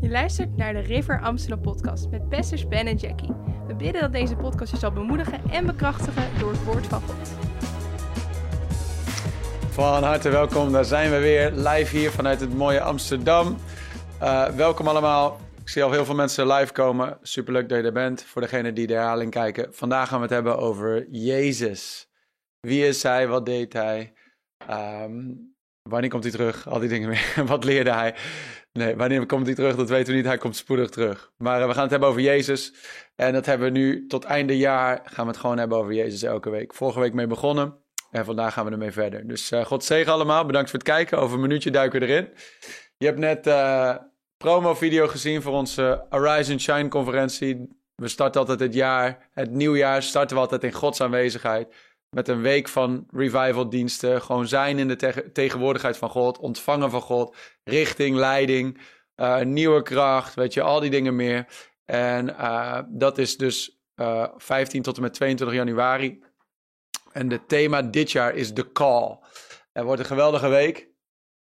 [0.00, 3.32] Je luistert naar de River Amsterdam podcast met pastors Ben en Jackie.
[3.66, 7.28] We bidden dat deze podcast je zal bemoedigen en bekrachtigen door het woord van God.
[9.70, 13.56] Van harte welkom, daar zijn we weer live hier vanuit het mooie Amsterdam.
[14.22, 15.40] Uh, welkom allemaal.
[15.60, 17.18] Ik zie al heel veel mensen live komen.
[17.22, 18.22] Superleuk dat je er bent.
[18.22, 19.74] Voor degenen die de herhaling kijken.
[19.74, 22.08] Vandaag gaan we het hebben over Jezus.
[22.60, 23.28] Wie is hij?
[23.28, 24.12] Wat deed hij?
[24.70, 26.68] Um, wanneer komt hij terug?
[26.68, 27.42] Al die dingen meer.
[27.46, 28.14] Wat leerde hij?
[28.72, 29.76] Nee, wanneer komt hij terug?
[29.76, 30.26] Dat weten we niet.
[30.26, 31.32] Hij komt spoedig terug.
[31.36, 32.74] Maar uh, we gaan het hebben over Jezus.
[33.16, 35.00] En dat hebben we nu tot einde jaar.
[35.04, 36.74] Gaan we het gewoon hebben over Jezus elke week.
[36.74, 37.78] Vorige week mee begonnen.
[38.10, 39.26] En vandaag gaan we ermee verder.
[39.26, 40.46] Dus uh, God zegen allemaal.
[40.46, 41.18] Bedankt voor het kijken.
[41.18, 42.28] Over een minuutje duiken we erin.
[42.96, 43.96] Je hebt net uh,
[44.36, 47.78] promo-video gezien voor onze Arise and Shine conferentie.
[47.94, 51.74] We starten altijd het jaar, het nieuwjaar, starten we altijd in Gods aanwezigheid.
[52.10, 54.22] Met een week van revival diensten.
[54.22, 56.38] Gewoon zijn in de te tegenwoordigheid van God.
[56.38, 57.36] Ontvangen van God.
[57.64, 58.80] Richting, leiding.
[59.16, 60.34] Uh, nieuwe kracht.
[60.34, 61.46] Weet je, al die dingen meer.
[61.84, 66.22] En uh, dat is dus uh, 15 tot en met 22 januari.
[67.12, 69.18] En het thema dit jaar is de call.
[69.72, 70.88] Het wordt een geweldige week.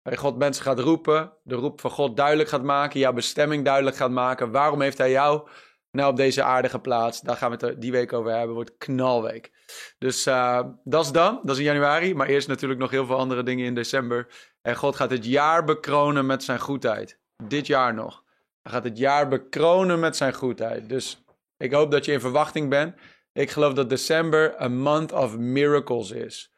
[0.03, 1.33] Waar God mensen gaat roepen.
[1.43, 3.01] De roep van God duidelijk gaat maken.
[3.01, 4.51] Jouw bestemming duidelijk gaat maken.
[4.51, 5.49] Waarom heeft hij jou
[5.91, 7.25] nou op deze aarde geplaatst?
[7.25, 8.55] Daar gaan we het die week over hebben.
[8.55, 9.54] Wordt knalweek.
[9.99, 11.41] Dus uh, dat is dan.
[11.43, 12.15] Dat is in januari.
[12.15, 14.27] Maar eerst natuurlijk nog heel veel andere dingen in december.
[14.63, 17.19] En God gaat het jaar bekronen met zijn goedheid.
[17.49, 18.23] Dit jaar nog.
[18.63, 20.89] Hij gaat het jaar bekronen met zijn goedheid.
[20.89, 21.25] Dus
[21.57, 22.95] ik hoop dat je in verwachting bent.
[23.33, 26.53] Ik geloof dat december een month of miracles is.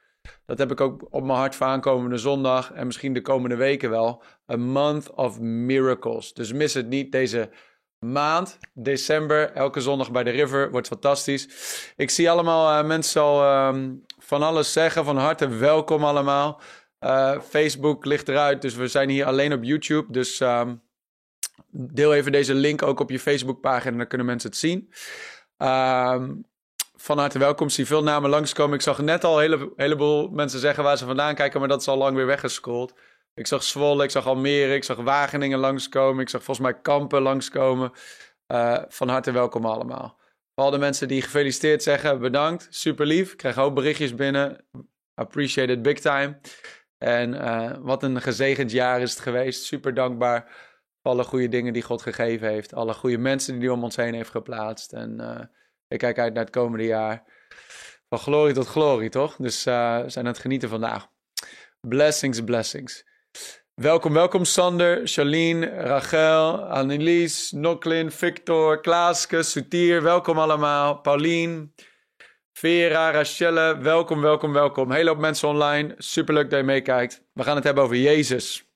[0.46, 3.90] Dat heb ik ook op mijn hart voor aankomende zondag en misschien de komende weken
[3.90, 4.22] wel.
[4.52, 6.32] A month of miracles.
[6.32, 7.50] Dus mis het niet deze
[7.98, 10.70] maand, december, elke zondag bij de River.
[10.70, 11.48] Wordt fantastisch.
[11.96, 15.04] Ik zie allemaal uh, mensen al um, van alles zeggen.
[15.04, 16.60] Van harte welkom allemaal.
[17.00, 20.12] Uh, Facebook ligt eruit, dus we zijn hier alleen op YouTube.
[20.12, 20.82] Dus um,
[21.70, 24.92] deel even deze link ook op je Facebookpagina, dan kunnen mensen het zien.
[25.58, 26.44] Um,
[26.96, 27.68] van harte welkom.
[27.68, 28.74] Zie veel namen langskomen.
[28.74, 31.80] Ik zag net al een hele, heleboel mensen zeggen waar ze vandaan kijken, maar dat
[31.80, 32.94] is al lang weer weggescrolld.
[33.36, 36.22] Ik zag Zwolle, ik zag Almere, ik zag Wageningen langskomen.
[36.22, 37.92] Ik zag volgens mij Kampen langskomen.
[38.52, 40.18] Uh, van harte welkom allemaal.
[40.54, 42.66] Al de mensen die gefeliciteerd zeggen, bedankt.
[42.70, 43.32] Super lief.
[43.32, 44.66] Ik krijg ook berichtjes binnen.
[45.14, 46.40] Appreciate it big time.
[46.98, 49.64] En uh, wat een gezegend jaar is het geweest.
[49.64, 50.42] Super dankbaar
[51.02, 52.74] voor alle goede dingen die God gegeven heeft.
[52.74, 54.92] Alle goede mensen die hij om ons heen heeft geplaatst.
[54.92, 55.40] En uh,
[55.88, 57.24] ik kijk uit naar het komende jaar.
[58.08, 59.36] Van glorie tot glorie, toch?
[59.36, 61.08] Dus we zijn aan het genieten vandaag.
[61.80, 63.04] Blessings, blessings.
[63.74, 70.02] Welkom, welkom Sander, Charlene, Rachel, Annelies, Noklin, Victor, Klaaske, Soutier.
[70.02, 71.00] Welkom allemaal.
[71.00, 71.74] Paulien,
[72.52, 73.78] Vera, Rachelle.
[73.78, 74.92] Welkom, welkom, welkom.
[74.92, 75.94] Hele hoop mensen online.
[75.98, 77.24] Superleuk dat je meekijkt.
[77.32, 78.70] We gaan het hebben over Jezus.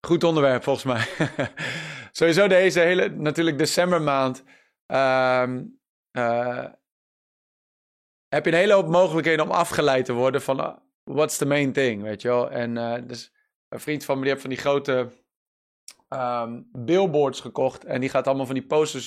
[0.00, 1.28] Goed onderwerp volgens mij.
[2.12, 4.44] Sowieso deze hele, natuurlijk decembermaand.
[4.86, 5.80] Um,
[6.12, 6.64] uh,
[8.28, 11.72] heb je een hele hoop mogelijkheden om afgeleid te worden van uh, what's the main
[11.72, 12.50] thing, weet je wel.
[12.50, 13.32] En uh, dus
[13.70, 15.08] een vriend van me die heeft van die grote
[16.08, 19.06] um, billboards gekocht en die gaat allemaal van die posters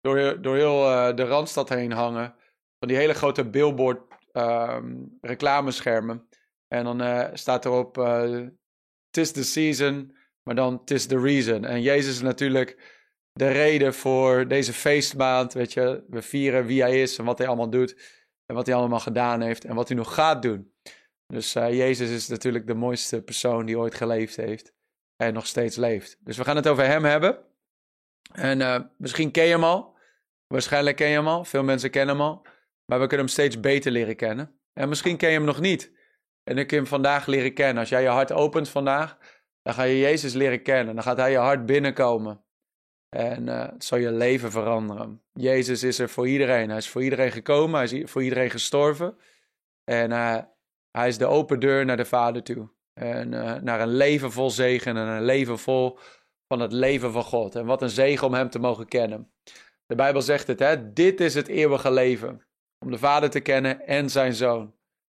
[0.00, 0.80] door, door heel
[1.14, 2.34] de Randstad heen hangen.
[2.78, 4.00] Van die hele grote billboard
[4.32, 6.28] um, reclameschermen.
[6.68, 7.94] En dan staat erop,
[9.10, 11.64] tis the season, maar dan tis the reason.
[11.64, 12.94] En Jezus is natuurlijk
[13.32, 15.52] de reden voor deze feestmaand.
[15.52, 18.14] Weet je, we vieren wie hij is en wat hij allemaal doet.
[18.46, 20.74] En wat hij allemaal gedaan heeft en wat hij nog gaat doen.
[21.26, 24.74] Dus uh, Jezus is natuurlijk de mooiste persoon die ooit geleefd heeft.
[25.16, 26.18] En nog steeds leeft.
[26.20, 27.44] Dus we gaan het over hem hebben.
[28.32, 29.96] En uh, misschien ken je hem al.
[30.46, 31.44] Waarschijnlijk ken je hem al.
[31.44, 32.46] Veel mensen kennen hem al.
[32.84, 34.60] Maar we kunnen hem steeds beter leren kennen.
[34.72, 35.94] En misschien ken je hem nog niet.
[36.42, 37.78] En dan kun je hem vandaag leren kennen.
[37.78, 39.18] Als jij je hart opent vandaag,
[39.62, 40.94] dan ga je Jezus leren kennen.
[40.94, 42.44] Dan gaat hij je hart binnenkomen.
[43.08, 45.22] En uh, het zal je leven veranderen.
[45.32, 46.68] Jezus is er voor iedereen.
[46.68, 47.80] Hij is voor iedereen gekomen.
[47.80, 49.18] Hij is voor iedereen gestorven.
[49.84, 50.38] En uh,
[50.96, 52.68] hij is de open deur naar de Vader toe.
[53.00, 55.98] En uh, naar een leven vol zegen en een leven vol
[56.48, 57.54] van het leven van God.
[57.54, 59.32] En wat een zegen om hem te mogen kennen.
[59.86, 60.92] De Bijbel zegt het, hè?
[60.92, 62.46] Dit is het eeuwige leven.
[62.84, 64.74] Om de Vader te kennen en zijn Zoon,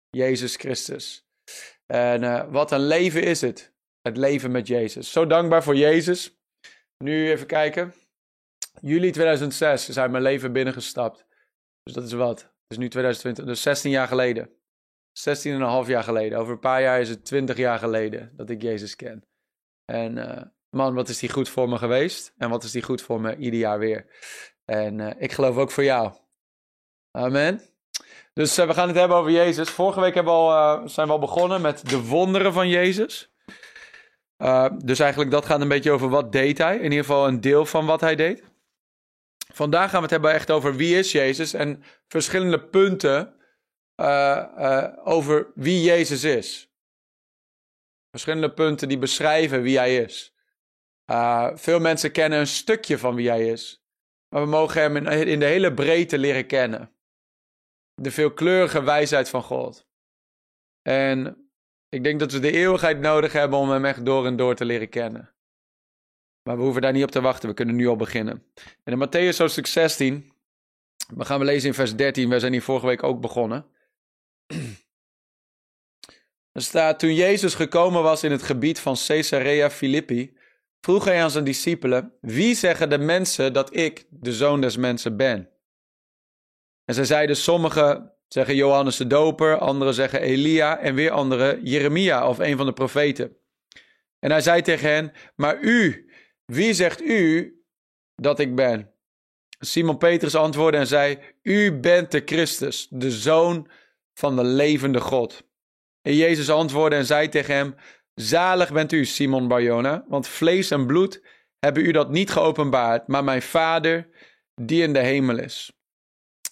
[0.09, 1.25] Jezus Christus.
[1.85, 3.73] En wat een leven is het.
[4.01, 5.11] Het leven met Jezus.
[5.11, 6.39] Zo dankbaar voor Jezus.
[6.97, 7.93] Nu even kijken.
[8.81, 11.25] Juli 2006 is uit mijn leven binnengestapt.
[11.83, 12.39] Dus dat is wat.
[12.39, 14.60] Het is nu 2020, dus 16 jaar geleden.
[15.13, 16.37] 16,5 jaar geleden.
[16.37, 19.25] Over een paar jaar is het 20 jaar geleden dat ik Jezus ken.
[19.85, 22.33] En uh, man, wat is die goed voor me geweest?
[22.37, 24.05] En wat is die goed voor me ieder jaar weer?
[24.65, 26.13] En uh, ik geloof ook voor jou.
[27.11, 27.61] Amen.
[28.33, 29.69] Dus uh, we gaan het hebben over Jezus.
[29.69, 33.31] Vorige week we al, zijn we al begonnen met de wonderen van Jezus.
[34.83, 36.75] Dus eigenlijk dat gaat een beetje over wat deed hij.
[36.75, 38.43] In ieder geval een deel van wat hij deed.
[39.53, 43.40] Vandaag gaan we het hebben echt over wie is Jezus en verschillende punten
[44.01, 46.71] uh, uh, over wie Jezus is.
[48.09, 50.33] Verschillende punten die beschrijven wie hij is.
[51.53, 53.83] veel mensen kennen een stukje van wie hij is.
[54.29, 56.91] Maar we mogen hem in, in de hele breedte leren kennen.
[57.93, 59.87] De veelkleurige wijsheid van God.
[60.81, 61.49] En
[61.89, 64.65] ik denk dat we de eeuwigheid nodig hebben om hem echt door en door te
[64.65, 65.33] leren kennen.
[66.43, 68.43] Maar we hoeven daar niet op te wachten, we kunnen nu al beginnen.
[68.83, 70.33] En in Matthäus hoofdstuk 16,
[71.15, 73.65] we gaan we lezen in vers 13, we zijn hier vorige week ook begonnen.
[76.51, 80.37] Er staat, toen Jezus gekomen was in het gebied van Caesarea Philippi,
[80.81, 85.17] vroeg hij aan zijn discipelen, wie zeggen de mensen dat ik de zoon des mensen
[85.17, 85.49] ben?
[86.85, 92.27] En zij zeiden, sommigen zeggen Johannes de Doper, anderen zeggen Elia en weer anderen Jeremia
[92.27, 93.37] of een van de profeten.
[94.19, 96.09] En hij zei tegen hen, maar u,
[96.45, 97.55] wie zegt u
[98.15, 98.93] dat ik ben?
[99.59, 103.69] Simon Petrus antwoordde en zei, u bent de Christus, de Zoon
[104.13, 105.49] van de levende God.
[106.01, 107.75] En Jezus antwoordde en zei tegen hem,
[108.13, 111.23] zalig bent u, Simon Barjona, want vlees en bloed
[111.59, 114.09] hebben u dat niet geopenbaard, maar mijn Vader
[114.55, 115.71] die in de hemel is.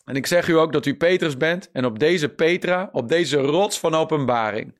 [0.06, 3.38] En ik zeg u ook dat u Petrus bent en op deze Petra, op deze
[3.38, 4.80] rots van openbaring,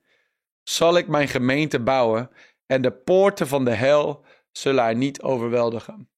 [0.62, 2.30] zal ik mijn gemeente bouwen
[2.66, 6.10] en de poorten van de hel zullen haar niet overweldigen.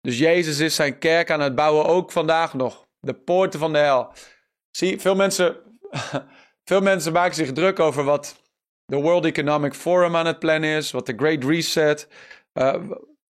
[0.00, 2.88] Dus Jezus is zijn kerk aan het bouwen, ook vandaag nog.
[3.00, 4.12] De poorten van de hel.
[4.70, 5.56] Zie, veel mensen,
[6.70, 8.42] veel mensen maken zich druk over wat
[8.84, 12.08] de World Economic Forum aan het plannen is, wat de Great Reset,
[12.54, 12.74] uh,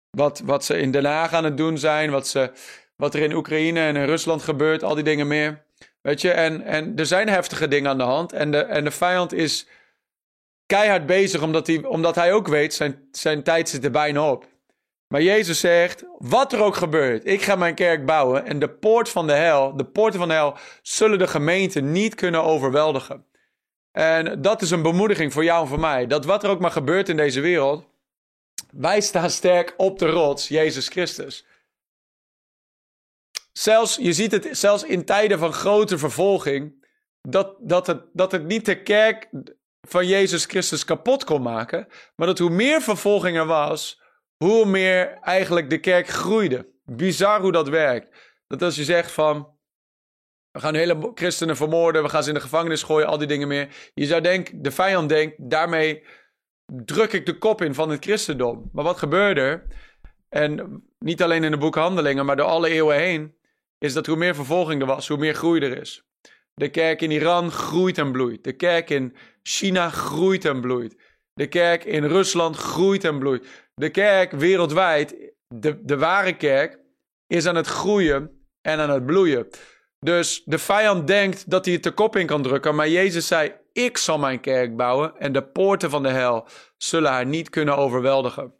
[0.10, 2.52] wat, wat ze in Den Haag aan het doen zijn, wat ze
[2.96, 5.66] wat er in Oekraïne en in Rusland gebeurt, al die dingen meer.
[6.02, 8.34] Weet je, en, en er zijn heftige dingen aan de hand.
[8.34, 9.68] En de, en de vijand is
[10.66, 14.48] keihard bezig, omdat hij, omdat hij ook weet, zijn, zijn tijd zit er bijna op.
[15.12, 19.10] Maar Jezus zegt, wat er ook gebeurt, ik ga mijn kerk bouwen en de poort
[19.10, 23.26] van de hel, de poorten van de hel, zullen de gemeente niet kunnen overweldigen.
[23.92, 26.72] En dat is een bemoediging voor jou en voor mij, dat wat er ook maar
[26.72, 27.88] gebeurt in deze wereld,
[28.72, 31.46] wij staan sterk op de rots, Jezus Christus.
[33.52, 36.86] Zelfs, je ziet het zelfs in tijden van grote vervolging,
[37.22, 39.30] dat, dat, het, dat het niet de kerk
[39.82, 44.01] van Jezus Christus kapot kon maken, maar dat hoe meer vervolging er was,
[44.44, 46.70] hoe meer eigenlijk de kerk groeide.
[46.86, 48.08] Bizar hoe dat werkt.
[48.48, 49.58] Dat als je zegt van,
[50.52, 53.48] we gaan hele christenen vermoorden, we gaan ze in de gevangenis gooien, al die dingen
[53.48, 53.92] meer.
[53.94, 56.04] Je zou denken, de vijand denkt, daarmee
[56.66, 58.70] druk ik de kop in van het christendom.
[58.74, 59.66] Maar wat gebeurde er?
[60.30, 63.36] En niet alleen in de boek Handelingen, maar door alle eeuwen heen,
[63.78, 66.04] is dat hoe meer vervolging er was, hoe meer groei er is.
[66.54, 68.44] De kerk in Iran groeit en bloeit.
[68.44, 70.96] De kerk in China groeit en bloeit.
[71.34, 73.48] De kerk in Rusland groeit en bloeit.
[73.76, 75.16] De kerk wereldwijd,
[75.48, 76.80] de, de ware kerk,
[77.28, 79.48] is aan het groeien en aan het bloeien.
[80.00, 83.54] Dus de vijand denkt dat hij het de kop in kan drukken, maar Jezus zei:
[83.74, 86.48] Ik zal mijn kerk bouwen en de poorten van de hel
[86.78, 88.54] zullen haar niet kunnen overweldigen.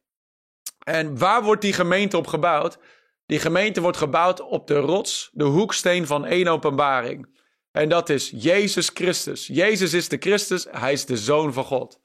[0.84, 2.78] En waar wordt die gemeente op gebouwd?
[3.26, 7.40] Die gemeente wordt gebouwd op de rots, de hoeksteen van één openbaring.
[7.72, 9.48] En dat is Jezus Christus.
[9.48, 12.02] Jezus is de Christus, hij is de Zoon van God.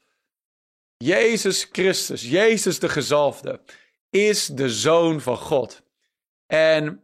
[0.97, 3.61] Jezus Christus, Jezus de gezalfde,
[4.09, 5.83] is de Zoon van God.
[6.45, 7.01] En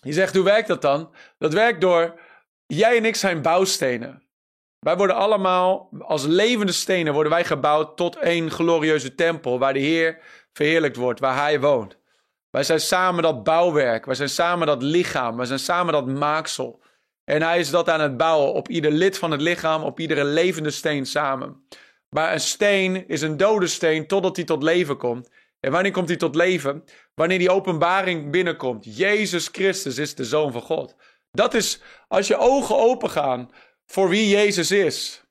[0.00, 1.14] je zegt, hoe werkt dat dan?
[1.38, 2.20] Dat werkt door,
[2.66, 4.22] jij en ik zijn bouwstenen.
[4.78, 9.78] Wij worden allemaal, als levende stenen, worden wij gebouwd tot één glorieuze tempel, waar de
[9.78, 10.18] Heer
[10.52, 11.96] verheerlijkt wordt, waar Hij woont.
[12.54, 14.04] Wij zijn samen dat bouwwerk.
[14.04, 15.36] Wij zijn samen dat lichaam.
[15.36, 16.82] Wij zijn samen dat maaksel.
[17.24, 20.24] En hij is dat aan het bouwen op ieder lid van het lichaam, op iedere
[20.24, 21.66] levende steen samen.
[22.14, 25.30] Maar een steen is een dode steen totdat hij tot leven komt.
[25.60, 26.84] En wanneer komt hij tot leven?
[27.14, 28.96] Wanneer die openbaring binnenkomt.
[28.96, 30.96] Jezus Christus is de Zoon van God.
[31.30, 33.50] Dat is als je ogen open gaan
[33.86, 35.24] voor wie Jezus is.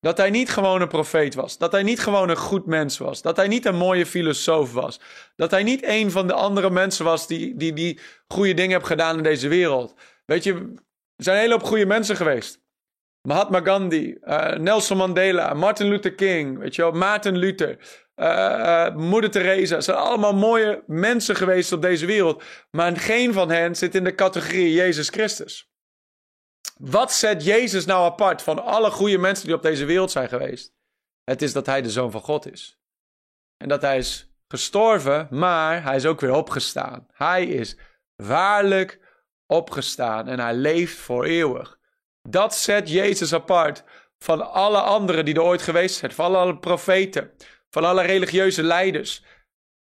[0.00, 1.58] Dat hij niet gewoon een profeet was.
[1.58, 3.22] Dat hij niet gewoon een goed mens was.
[3.22, 5.00] Dat hij niet een mooie filosoof was.
[5.36, 8.88] Dat hij niet een van de andere mensen was die, die, die goede dingen hebben
[8.88, 9.94] gedaan in deze wereld.
[10.26, 10.52] Weet je,
[11.16, 12.63] er zijn een hele hoop goede mensen geweest.
[13.28, 17.78] Mahatma Gandhi, uh, Nelson Mandela, Martin Luther King, weet je wel, Maarten Luther,
[18.16, 19.80] uh, uh, Moeder Teresa.
[19.80, 22.42] Zijn allemaal mooie mensen geweest op deze wereld.
[22.70, 25.72] Maar geen van hen zit in de categorie Jezus Christus.
[26.78, 30.74] Wat zet Jezus nou apart van alle goede mensen die op deze wereld zijn geweest?
[31.22, 32.80] Het is dat hij de zoon van God is.
[33.56, 37.06] En dat hij is gestorven, maar hij is ook weer opgestaan.
[37.12, 37.76] Hij is
[38.16, 39.00] waarlijk
[39.46, 41.82] opgestaan en hij leeft voor eeuwig.
[42.28, 43.84] Dat zet Jezus apart
[44.18, 47.32] van alle anderen die er ooit geweest zijn, van alle profeten,
[47.70, 49.24] van alle religieuze leiders.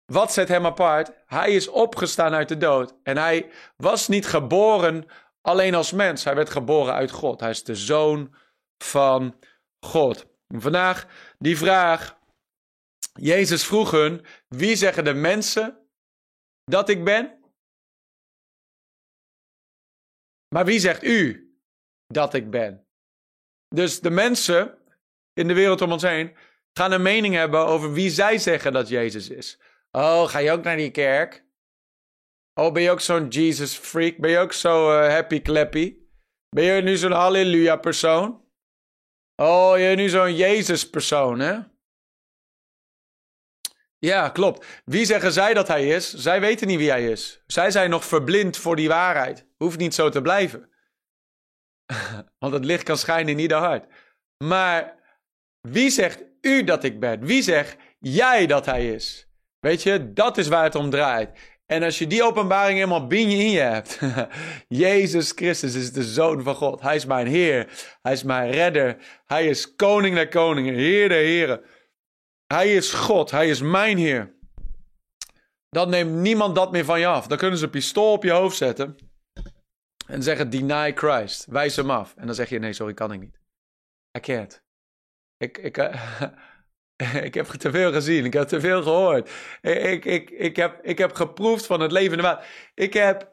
[0.05, 1.11] Wat zet hem apart?
[1.25, 2.95] Hij is opgestaan uit de dood.
[3.03, 5.05] En hij was niet geboren
[5.41, 6.23] alleen als mens.
[6.23, 7.39] Hij werd geboren uit God.
[7.39, 8.35] Hij is de zoon
[8.77, 9.39] van
[9.79, 10.27] God.
[10.47, 11.07] vandaag
[11.37, 12.17] die vraag.
[13.13, 15.89] Jezus vroeg hun: Wie zeggen de mensen
[16.63, 17.39] dat ik ben?
[20.55, 21.48] Maar wie zegt u
[22.13, 22.87] dat ik ben?
[23.67, 24.77] Dus de mensen
[25.33, 26.35] in de wereld om ons heen
[26.73, 29.59] gaan een mening hebben over wie zij zeggen dat Jezus is.
[29.91, 31.45] Oh, ga je ook naar die kerk?
[32.53, 34.17] Oh, ben je ook zo'n Jesus freak?
[34.17, 35.97] Ben je ook zo uh, happy clappy?
[36.49, 38.47] Ben je nu zo'n halleluja persoon?
[39.35, 41.59] Oh, je nu zo'n Jezus persoon, hè?
[43.97, 44.81] Ja, klopt.
[44.85, 46.13] Wie zeggen zij dat hij is?
[46.13, 47.43] Zij weten niet wie hij is.
[47.47, 49.47] Zij zijn nog verblind voor die waarheid.
[49.57, 50.69] Hoeft niet zo te blijven.
[52.39, 53.85] Want het licht kan schijnen in ieder hart.
[54.43, 54.95] Maar
[55.61, 57.25] wie zegt u dat ik ben?
[57.25, 59.27] Wie zegt jij dat hij is?
[59.59, 61.29] Weet je, dat is waar het om draait.
[61.65, 63.99] En als je die openbaring helemaal binnen in je hebt.
[64.67, 66.81] Jezus Christus is de Zoon van God.
[66.81, 67.67] Hij is mijn Heer.
[68.01, 68.97] Hij is mijn redder.
[69.25, 70.73] Hij is koning der koningen.
[70.73, 71.61] Heer der heren.
[72.47, 73.31] Hij is God.
[73.31, 74.37] Hij is mijn Heer.
[75.69, 77.27] Dan neemt niemand dat meer van je af.
[77.27, 79.08] Dan kunnen ze een pistool op je hoofd zetten.
[80.09, 81.45] En zeggen, deny Christ.
[81.45, 82.13] Wijs hem af.
[82.17, 83.39] En dan zeg je, nee, sorry, kan ik niet.
[84.17, 84.63] I can't.
[85.37, 86.21] Ik, ik, uh,
[87.27, 88.25] ik heb te veel gezien.
[88.25, 89.29] Ik heb te veel gehoord.
[89.61, 92.45] Ik, ik, ik, heb, ik heb geproefd van het water.
[92.73, 93.31] Ik heb,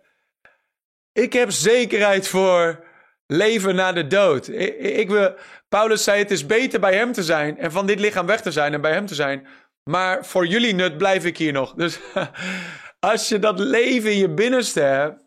[1.12, 2.84] ik heb zekerheid voor
[3.26, 4.48] leven na de dood.
[4.48, 5.34] Ik, ik wil,
[5.68, 8.52] Paulus zei: Het is beter bij hem te zijn en van dit lichaam weg te
[8.52, 9.46] zijn en bij hem te zijn.
[9.82, 11.74] Maar voor jullie nut blijf ik hier nog.
[11.82, 12.00] Dus
[13.10, 15.25] als je dat leven in je binnenste hebt.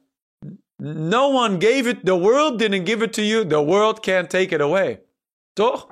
[0.82, 2.06] No one gave it.
[2.06, 3.46] The world didn't give it to you.
[3.46, 5.02] The world can't take it away.
[5.54, 5.88] Toch?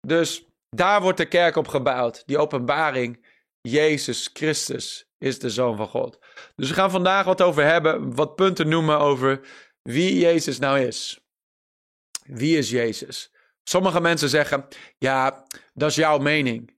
[0.00, 2.22] Dus daar wordt de kerk op gebouwd.
[2.26, 3.26] Die openbaring.
[3.60, 6.18] Jezus Christus is de Zoon van God.
[6.56, 8.14] Dus we gaan vandaag wat over hebben.
[8.14, 9.40] Wat punten noemen over
[9.82, 11.20] wie Jezus nou is.
[12.26, 13.32] Wie is Jezus?
[13.64, 14.66] Sommige mensen zeggen:
[14.98, 16.76] Ja, dat is jouw mening.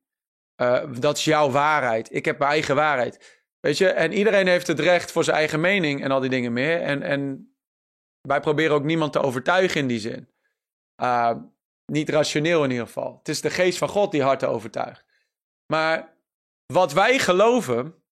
[0.57, 2.15] Uh, dat is jouw waarheid.
[2.15, 3.44] Ik heb mijn eigen waarheid.
[3.65, 6.53] Weet je, en iedereen heeft het recht voor zijn eigen mening en al die dingen
[6.53, 6.81] meer.
[6.81, 7.55] En, en
[8.21, 10.29] wij proberen ook niemand te overtuigen in die zin.
[11.03, 11.33] Uh,
[11.87, 13.17] niet rationeel in ieder geval.
[13.19, 15.05] Het is de geest van God die harten overtuigt.
[15.73, 16.15] Maar
[16.67, 18.03] wat wij geloven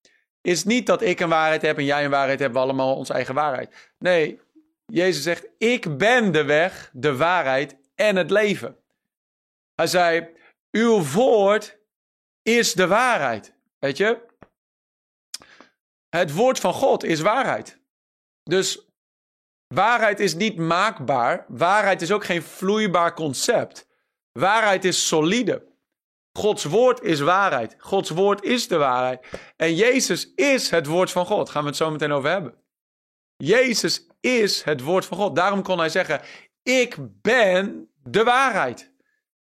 [0.41, 3.13] is niet dat ik een waarheid heb en jij een waarheid hebt, we allemaal onze
[3.13, 3.93] eigen waarheid.
[3.99, 4.41] Nee,
[4.87, 8.77] Jezus zegt: Ik ben de weg, de waarheid en het leven.
[9.75, 10.29] Hij zei:
[10.71, 11.79] Uw woord
[12.43, 13.55] is de waarheid.
[13.79, 14.31] Weet je?
[16.17, 17.81] Het woord van God is waarheid.
[18.43, 18.93] Dus
[19.75, 21.45] Waarheid is niet maakbaar.
[21.49, 23.89] Waarheid is ook geen vloeibaar concept.
[24.33, 25.71] Waarheid is solide.
[26.39, 27.75] Gods woord is waarheid.
[27.79, 29.27] Gods woord is de waarheid.
[29.57, 31.51] En Jezus is het woord van God.
[31.51, 32.55] Gaan we het zo meteen over hebben.
[33.37, 35.37] Jezus is het woord van God.
[35.37, 36.21] Daarom kon hij zeggen:
[36.63, 38.93] Ik ben de waarheid.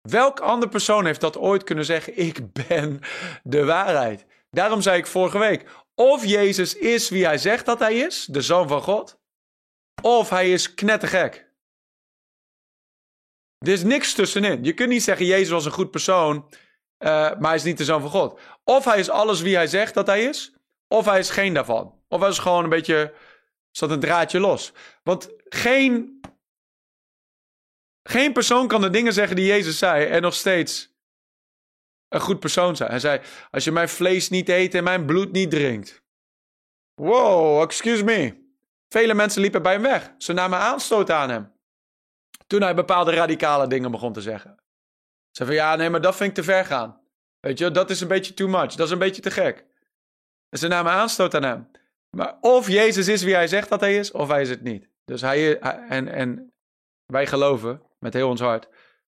[0.00, 2.18] Welk andere persoon heeft dat ooit kunnen zeggen?
[2.18, 3.00] Ik ben
[3.42, 4.26] de waarheid.
[4.50, 8.40] Daarom zei ik vorige week: of Jezus is wie hij zegt dat hij is, de
[8.40, 9.20] zoon van God.
[10.02, 11.50] Of hij is knettergek.
[13.58, 14.64] Er is niks tussenin.
[14.64, 16.36] Je kunt niet zeggen, Jezus was een goed persoon,
[16.98, 18.40] uh, maar hij is niet de zoon van God.
[18.64, 20.52] Of hij is alles wie hij zegt dat hij is,
[20.88, 22.02] of hij is geen daarvan.
[22.08, 23.14] Of hij is gewoon een beetje,
[23.70, 24.72] zat een draadje los.
[25.02, 26.20] Want geen,
[28.02, 30.91] geen persoon kan de dingen zeggen die Jezus zei en nog steeds
[32.12, 32.90] een goed persoon zijn.
[32.90, 36.02] Hij zei, als je mijn vlees niet eet en mijn bloed niet drinkt.
[36.94, 38.40] Wow, excuse me.
[38.88, 40.12] Vele mensen liepen bij hem weg.
[40.18, 41.52] Ze namen aanstoot aan hem.
[42.46, 44.56] Toen hij bepaalde radicale dingen begon te zeggen.
[45.30, 47.00] Ze van ja, nee, maar dat vind ik te ver gaan.
[47.40, 48.74] Weet je, dat is een beetje too much.
[48.74, 49.64] Dat is een beetje te gek.
[50.48, 51.70] En ze namen aanstoot aan hem.
[52.16, 54.88] Maar of Jezus is wie hij zegt dat hij is, of hij is het niet.
[55.04, 56.52] Dus hij, en, en
[57.06, 58.68] wij geloven met heel ons hart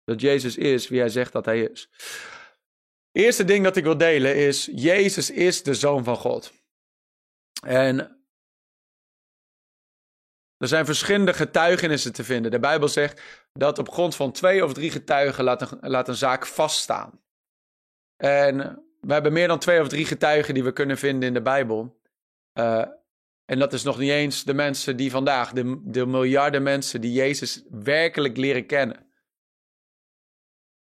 [0.05, 1.91] dat Jezus is wie hij zegt dat hij is.
[3.19, 6.53] Eerste ding dat ik wil delen is: Jezus is de zoon van God.
[7.67, 7.99] En
[10.57, 12.51] er zijn verschillende getuigenissen te vinden.
[12.51, 13.23] De Bijbel zegt
[13.53, 17.21] dat op grond van twee of drie getuigen laat een, laat een zaak vaststaan.
[18.17, 18.57] En
[19.01, 22.01] we hebben meer dan twee of drie getuigen die we kunnen vinden in de Bijbel.
[22.55, 22.87] Uh,
[23.45, 27.13] en dat is nog niet eens de mensen die vandaag, de, de miljarden mensen die
[27.13, 29.08] Jezus werkelijk leren kennen.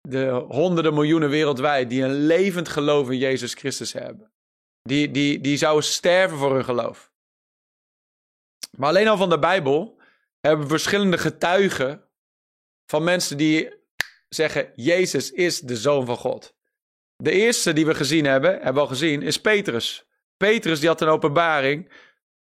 [0.09, 4.33] De honderden miljoenen wereldwijd die een levend geloof in Jezus Christus hebben.
[4.83, 7.13] Die, die, die zouden sterven voor hun geloof.
[8.77, 10.01] Maar alleen al van de Bijbel
[10.41, 12.09] hebben we verschillende getuigen
[12.87, 13.73] van mensen die
[14.29, 16.55] zeggen: Jezus is de zoon van God.
[17.17, 20.07] De eerste die we gezien hebben, hebben we al gezien, is Petrus.
[20.37, 21.93] Petrus die had een openbaring.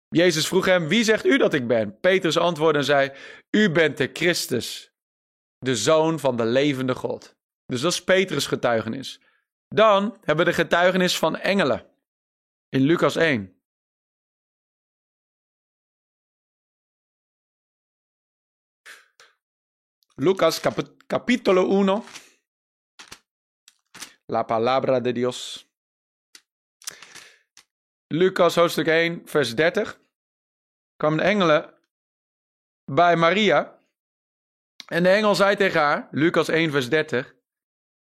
[0.07, 1.99] Jezus vroeg hem, wie zegt u dat ik ben?
[1.99, 3.11] Petrus antwoordde en zei,
[3.49, 4.93] u bent de Christus,
[5.57, 7.35] de Zoon van de levende God.
[7.65, 9.21] Dus dat is Petrus getuigenis.
[9.67, 11.89] Dan hebben we de getuigenis van engelen
[12.69, 13.61] in Lucas 1.
[20.15, 22.03] Lucas cap capítulo 1.
[24.25, 25.67] La palabra de Dios.
[28.07, 29.99] Lucas hoofdstuk 1, vers 30.
[30.95, 31.73] Kwamen de engelen
[32.91, 33.79] bij Maria.
[34.85, 37.35] En de engel zei tegen haar, Lucas 1, vers 30.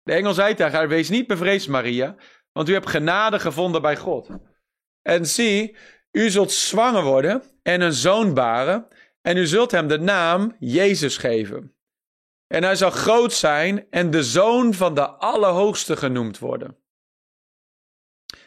[0.05, 2.17] De engel zei tegen haar: Wees niet bevreesd, Maria,
[2.53, 4.29] want u hebt genade gevonden bij God.
[5.03, 5.77] En zie,
[6.11, 8.89] u zult zwanger worden en een zoon baren,
[9.23, 11.75] en u zult hem de naam Jezus geven.
[12.47, 16.77] En hij zal groot zijn en de zoon van de Allerhoogste genoemd worden.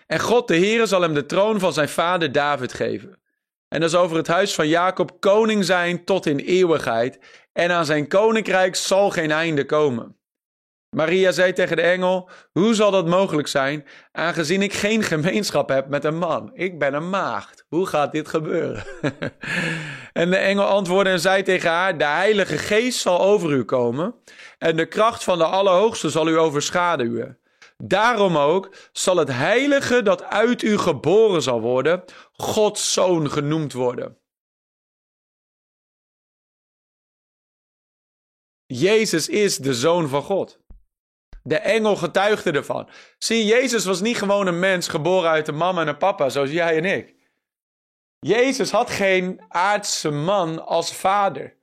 [0.06, 3.22] En God de Heere zal hem de troon van zijn vader David geven.
[3.68, 7.20] En dat zal over het huis van Jacob koning zijn tot in eeuwigheid.
[7.54, 10.17] En aan zijn koninkrijk zal geen einde komen.
[10.98, 15.88] Maria zei tegen de engel: Hoe zal dat mogelijk zijn, aangezien ik geen gemeenschap heb
[15.88, 16.52] met een man?
[16.54, 17.66] Ik ben een maagd.
[17.68, 18.86] Hoe gaat dit gebeuren?
[20.14, 24.16] en de engel antwoordde en zei tegen haar: De Heilige Geest zal over u komen,
[24.58, 27.40] en de kracht van de Allerhoogste zal u overschaduwen.
[27.78, 34.18] Daarom ook zal het Heilige dat uit u geboren zal worden, Gods zoon genoemd worden.
[38.66, 40.66] Jezus is de zoon van God.
[41.48, 42.90] De engel getuigde ervan.
[43.18, 46.50] Zie, Jezus was niet gewoon een mens geboren uit een mama en een papa, zoals
[46.50, 47.16] jij en ik.
[48.20, 51.56] Jezus had geen aardse man als vader.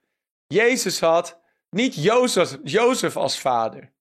[0.46, 3.92] Jezus had niet Jozef, Jozef als vader.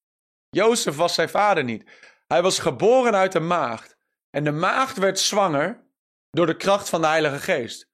[0.49, 1.89] Jozef was zijn vader niet.
[2.27, 3.97] Hij was geboren uit een maagd.
[4.29, 5.83] En de maagd werd zwanger
[6.31, 7.91] door de kracht van de Heilige Geest.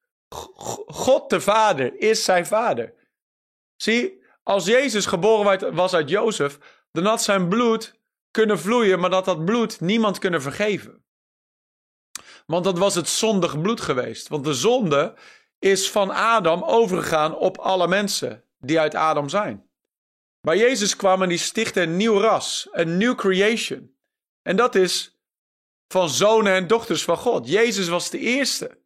[0.85, 2.93] God de Vader is zijn vader.
[3.75, 6.57] Zie, als Jezus geboren was uit Jozef,
[6.91, 7.99] dan had zijn bloed
[8.31, 11.03] kunnen vloeien, maar dat dat bloed niemand kunnen vergeven.
[12.45, 14.27] Want dat was het zondig bloed geweest.
[14.27, 15.15] Want de zonde
[15.59, 19.69] is van Adam overgegaan op alle mensen die uit Adam zijn.
[20.41, 23.95] Maar Jezus kwam en die stichtte een nieuw ras, een new creation.
[24.41, 25.19] En dat is
[25.87, 27.47] van zonen en dochters van God.
[27.47, 28.77] Jezus was de eerste.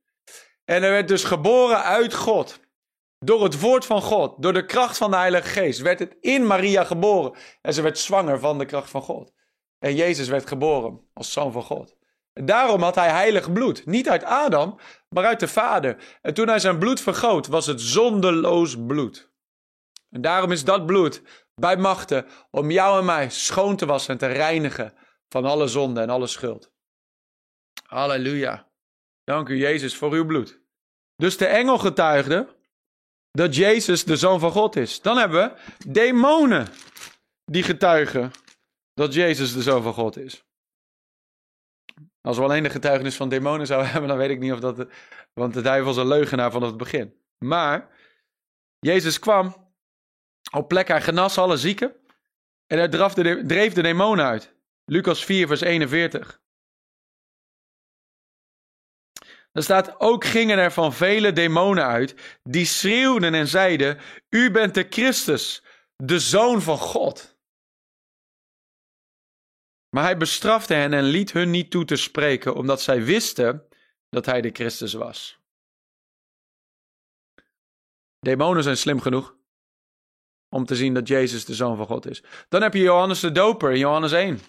[0.66, 2.60] En hij werd dus geboren uit God.
[3.24, 6.48] Door het woord van God, door de kracht van de Heilige Geest, werd het in
[6.48, 7.36] Maria geboren.
[7.62, 9.34] En ze werd zwanger van de kracht van God.
[9.80, 11.96] En Jezus werd geboren als zoon van God.
[12.34, 13.86] Daarom had hij heilig bloed.
[13.86, 16.18] Niet uit Adam, maar uit de Vader.
[16.22, 19.32] En toen hij zijn bloed vergoot, was het zondeloos bloed.
[20.10, 21.22] En daarom is dat bloed
[21.56, 24.94] bij machten om jou en mij schoon te wassen en te reinigen
[25.30, 26.72] van alle zonde en alle schuld.
[27.86, 28.72] Halleluja.
[29.24, 30.62] Dank u Jezus voor uw bloed.
[31.16, 32.62] Dus de engel getuigde
[33.34, 35.02] dat Jezus de Zoon van God is.
[35.02, 36.68] Dan hebben we demonen
[37.46, 38.32] die getuigen
[38.94, 40.44] dat Jezus de Zoon van God is.
[42.22, 44.88] Als we alleen de getuigenis van demonen zouden hebben, dan weet ik niet of dat.
[45.34, 47.14] Want de duivel is een leugenaar vanaf het begin.
[47.38, 47.90] Maar
[48.80, 49.72] Jezus kwam
[50.52, 51.96] op plek, hij genas alle zieken.
[52.68, 52.90] En hij
[53.44, 54.56] dreef de demonen uit.
[54.86, 56.42] Lucas 4, vers 41.
[59.54, 64.74] Er staat, ook gingen er van vele demonen uit, die schreeuwden en zeiden, u bent
[64.74, 65.64] de Christus,
[65.96, 67.38] de Zoon van God.
[69.90, 73.68] Maar hij bestrafte hen en liet hun niet toe te spreken, omdat zij wisten
[74.10, 75.40] dat hij de Christus was.
[78.20, 79.36] Demonen zijn slim genoeg
[80.50, 82.24] om te zien dat Jezus de Zoon van God is.
[82.50, 84.40] Dan heb je Johannes de Doper in Johannes 1.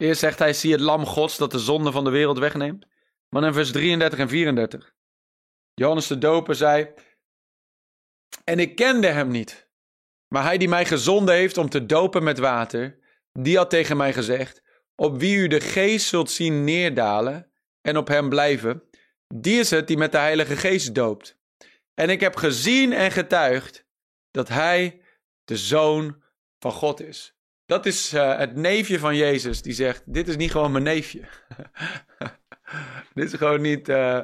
[0.00, 2.86] Eerst zegt hij, zie het lam gods dat de zonde van de wereld wegneemt.
[3.28, 4.94] Maar in vers 33 en 34.
[5.74, 6.94] Johannes de Doper zei,
[8.44, 9.68] en ik kende hem niet.
[10.28, 12.98] Maar hij die mij gezonden heeft om te dopen met water,
[13.32, 14.62] die had tegen mij gezegd,
[14.94, 18.82] op wie u de geest zult zien neerdalen en op hem blijven,
[19.34, 21.38] die is het die met de Heilige Geest doopt.
[21.94, 23.86] En ik heb gezien en getuigd
[24.30, 25.02] dat hij
[25.44, 26.22] de Zoon
[26.58, 27.39] van God is.
[27.70, 31.20] Dat is uh, het neefje van Jezus die zegt: Dit is niet gewoon mijn neefje.
[33.14, 34.20] dit is gewoon niet uh,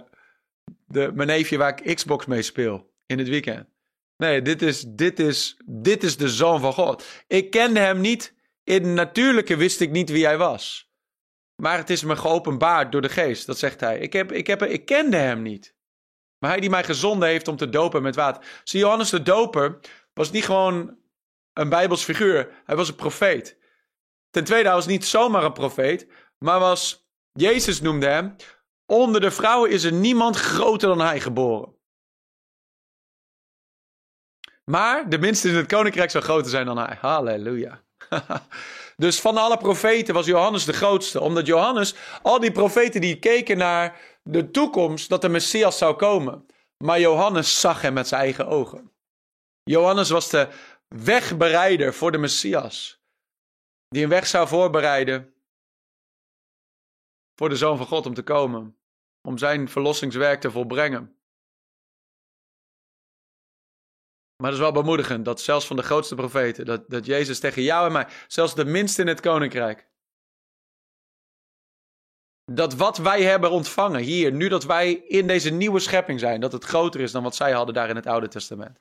[0.87, 3.69] de, mijn neefje waar ik Xbox mee speel in het weekend.
[4.17, 7.07] Nee, dit is, dit, is, dit is de zoon van God.
[7.27, 8.35] Ik kende hem niet.
[8.65, 10.91] In het natuurlijke wist ik niet wie hij was.
[11.63, 13.47] Maar het is me geopenbaard door de geest.
[13.47, 13.99] Dat zegt hij.
[13.99, 15.75] Ik, heb, ik, heb, ik kende hem niet.
[16.39, 18.61] Maar hij die mij gezonden heeft om te dopen met water.
[18.65, 19.79] Zie, Johannes de Doper
[20.13, 21.05] was niet gewoon
[21.57, 22.63] een Bijbels figuur.
[22.65, 23.59] Hij was een profeet.
[24.31, 28.37] Ten tweede, hij was niet zomaar een profeet, maar was, Jezus noemde hem,
[28.87, 31.75] onder de vrouwen is er niemand groter dan hij geboren.
[34.65, 36.99] Maar de minste in het koninkrijk zou groter zijn dan hij.
[37.01, 37.83] Halleluja.
[38.97, 41.21] dus van alle profeten was Johannes de grootste.
[41.21, 46.47] Omdat Johannes, al die profeten die keken naar de toekomst dat de Messias zou komen.
[46.85, 48.91] Maar Johannes zag hem met zijn eigen ogen.
[49.71, 50.49] Johannes was de
[51.05, 53.05] wegbereider voor de Messias.
[53.89, 55.35] Die een weg zou voorbereiden
[57.35, 58.79] voor de Zoon van God om te komen.
[59.29, 61.17] Om zijn verlossingswerk te volbrengen.
[64.37, 67.63] Maar dat is wel bemoedigend dat zelfs van de grootste profeten, dat, dat Jezus tegen
[67.63, 69.89] jou en mij, zelfs de minste in het koninkrijk,
[72.53, 76.53] dat wat wij hebben ontvangen hier, nu dat wij in deze nieuwe schepping zijn, dat
[76.53, 78.81] het groter is dan wat zij hadden daar in het Oude Testament.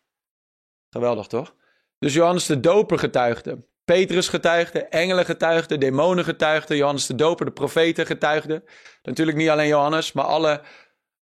[0.89, 1.55] Geweldig toch?
[1.99, 7.51] Dus Johannes de Doper getuigde, Petrus getuigde, engelen getuigden, demonen getuigden, Johannes de Doper, de
[7.51, 8.63] profeten getuigden.
[9.03, 10.61] Natuurlijk niet alleen Johannes, maar alle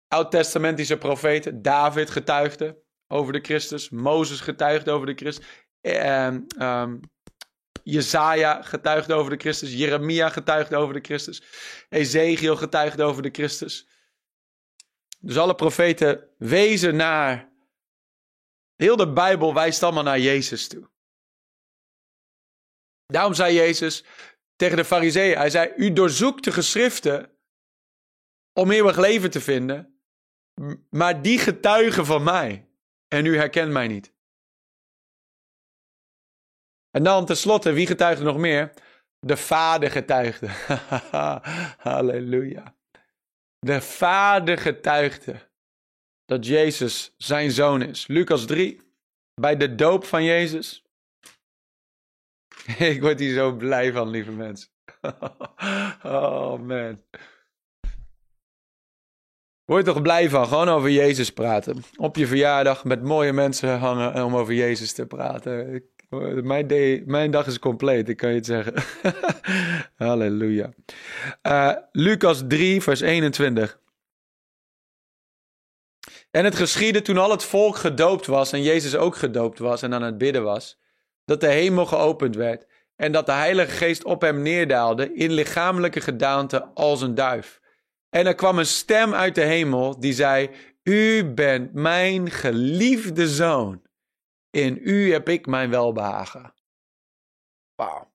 [0.08, 3.90] oud-testamentische profeten, David getuigde, over de Christus.
[3.90, 5.46] Mozes getuigde over de Christus.
[5.80, 7.00] Um, um,
[7.82, 9.72] Jezaja getuigde over de Christus.
[9.72, 11.42] Jeremia getuigde over de Christus.
[11.88, 13.88] Ezekiel getuigde over de Christus.
[15.20, 17.51] Dus alle profeten wezen naar.
[18.76, 20.90] Heel de Bijbel wijst allemaal naar Jezus toe.
[23.06, 24.04] Daarom zei Jezus
[24.56, 27.38] tegen de Fariseeën: Hij zei: U doorzoekt de geschriften
[28.52, 30.02] om eeuwig leven te vinden,
[30.90, 32.68] maar die getuigen van mij
[33.08, 34.14] en u herkent mij niet.
[36.90, 38.72] En dan tenslotte, wie getuigde nog meer?
[39.18, 40.46] De Vader getuigde.
[41.88, 42.76] Halleluja.
[43.58, 45.50] De Vader getuigde
[46.32, 48.06] dat Jezus zijn zoon is.
[48.06, 48.80] Lucas 3,
[49.34, 50.84] bij de doop van Jezus.
[52.78, 54.68] Ik word hier zo blij van, lieve mensen.
[56.02, 57.00] oh man.
[59.64, 61.84] Word toch blij van, gewoon over Jezus praten.
[61.96, 65.84] Op je verjaardag met mooie mensen hangen om over Jezus te praten.
[66.42, 68.74] Mijn, day, mijn dag is compleet, ik kan je het zeggen.
[70.06, 70.72] Halleluja.
[71.42, 73.80] Uh, Lucas 3, vers 21.
[76.32, 79.94] En het geschiedde toen al het volk gedoopt was en Jezus ook gedoopt was en
[79.94, 80.78] aan het bidden was,
[81.24, 82.66] dat de hemel geopend werd
[82.96, 87.60] en dat de Heilige Geest op hem neerdaalde in lichamelijke gedaante als een duif.
[88.08, 90.50] En er kwam een stem uit de hemel die zei:
[90.82, 93.82] U bent mijn geliefde zoon.
[94.50, 96.54] In u heb ik mijn welbehagen.
[97.74, 98.12] Wauw.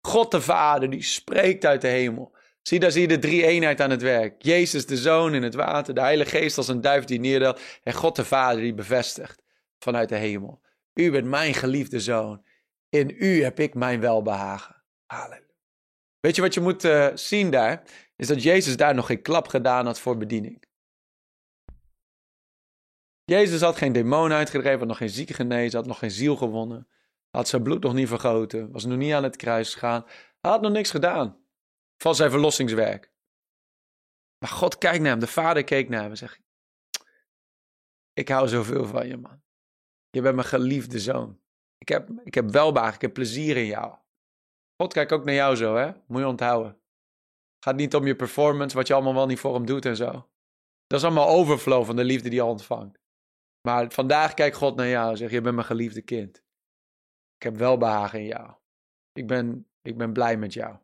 [0.00, 2.35] God de Vader, die spreekt uit de hemel.
[2.66, 4.42] Zie, daar zie je de drie eenheid aan het werk.
[4.42, 7.60] Jezus de Zoon in het water, de Heilige Geest als een duif die neerdaalt.
[7.82, 9.42] En God de Vader die bevestigt
[9.78, 10.60] vanuit de hemel.
[10.94, 12.44] U bent mijn geliefde Zoon.
[12.88, 14.82] In u heb ik mijn welbehagen.
[15.04, 15.54] Halleluja.
[16.20, 17.82] Weet je wat je moet uh, zien daar?
[18.16, 20.64] is dat Jezus daar nog geen klap gedaan had voor bediening.
[23.24, 26.88] Jezus had geen demon uitgedreven, had nog geen zieke genezen, had nog geen ziel gewonnen,
[27.30, 30.04] had zijn bloed nog niet vergoten, was nog niet aan het kruis gegaan,
[30.40, 31.44] hij had nog niks gedaan
[31.96, 33.12] van zijn verlossingswerk.
[34.38, 36.40] Maar God kijkt naar hem, de vader keek naar hem en zegt,
[38.12, 39.42] ik hou zoveel van je man.
[40.10, 41.40] Je bent mijn geliefde zoon.
[41.78, 43.98] Ik heb, ik heb welbaar, ik heb plezier in jou.
[44.76, 45.92] God kijkt ook naar jou zo, hè?
[46.06, 46.80] Moet je onthouden
[47.66, 50.10] gaat niet om je performance, wat je allemaal wel niet voor hem doet en zo.
[50.86, 52.98] Dat is allemaal overflow van de liefde die je ontvangt.
[53.60, 56.36] Maar vandaag kijkt God naar jou en zegt: Je bent mijn geliefde kind.
[57.36, 58.54] Ik heb welbehagen in jou.
[59.12, 60.76] Ik ben, ik ben blij met jou.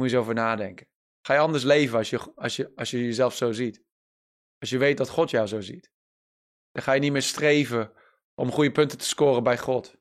[0.00, 0.86] Moet je eens over nadenken.
[1.26, 3.82] Ga je anders leven als je, als, je, als je jezelf zo ziet?
[4.58, 5.90] Als je weet dat God jou zo ziet.
[6.70, 7.92] Dan ga je niet meer streven
[8.34, 9.96] om goede punten te scoren bij God.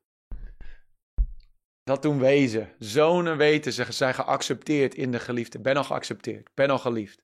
[1.83, 2.75] Dat doen wezen.
[2.77, 5.59] Zonen weten, ze zijn geaccepteerd in de geliefde.
[5.59, 7.23] Ben al geaccepteerd, ben al geliefd.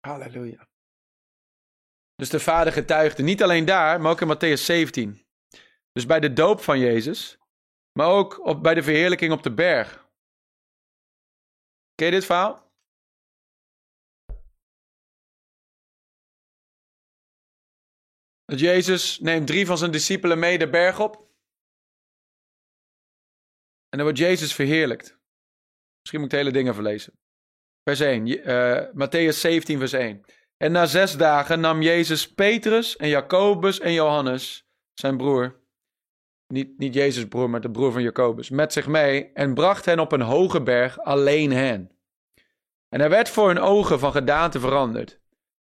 [0.00, 0.68] Halleluja.
[2.14, 5.26] Dus de vader getuigde niet alleen daar, maar ook in Matthäus 17.
[5.92, 7.38] Dus bij de doop van Jezus,
[7.96, 10.08] maar ook op, bij de verheerlijking op de berg.
[11.94, 12.74] Ken dit verhaal?
[18.44, 21.16] Dat Jezus neemt drie van zijn discipelen mee de berg op.
[23.88, 25.18] En dan wordt Jezus verheerlijkt.
[25.98, 27.18] Misschien moet ik de hele dingen verlezen.
[27.82, 30.24] Vers 1, uh, Matthäus 17, vers 1.
[30.56, 35.65] En na zes dagen nam Jezus Petrus en Jacobus en Johannes, zijn broer,
[36.48, 39.98] niet, niet Jezus' broer, maar de broer van Jacobus, met zich mee en bracht hen
[39.98, 41.90] op een hoge berg, alleen hen.
[42.88, 45.20] En hij werd voor hun ogen van gedaante veranderd.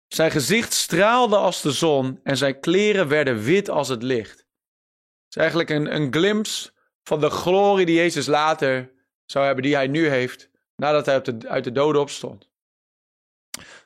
[0.08, 4.38] Zijn gezicht straalde als de zon en zijn kleren werden wit als het licht.
[4.38, 8.92] Het is eigenlijk een, een glimpse van de glorie die Jezus later
[9.24, 12.48] zou hebben, die hij nu heeft, nadat hij de, uit de doden opstond.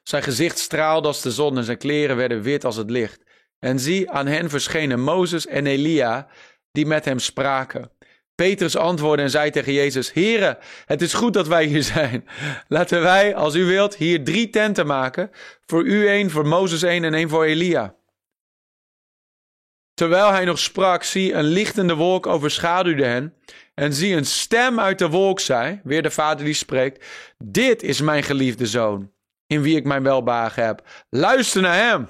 [0.02, 3.22] Zijn gezicht straalde als de zon en zijn kleren werden wit als het licht.
[3.58, 6.28] En zie, aan hen verschenen Mozes en Elia,
[6.74, 7.90] die met hem spraken.
[8.34, 12.28] Petrus antwoordde en zei tegen Jezus: Heere, het is goed dat wij hier zijn.
[12.68, 15.30] Laten wij, als u wilt, hier drie tenten maken:
[15.66, 17.94] voor u één, voor Mozes één en één voor Elia.
[19.94, 23.34] Terwijl hij nog sprak, zie een lichtende wolk overschaduwde hen.
[23.74, 27.04] En zie een stem uit de wolk zei, weer de vader die spreekt:
[27.44, 29.12] Dit is mijn geliefde zoon,
[29.46, 30.86] in wie ik mijn welbehagen heb.
[31.10, 32.08] Luister naar hem.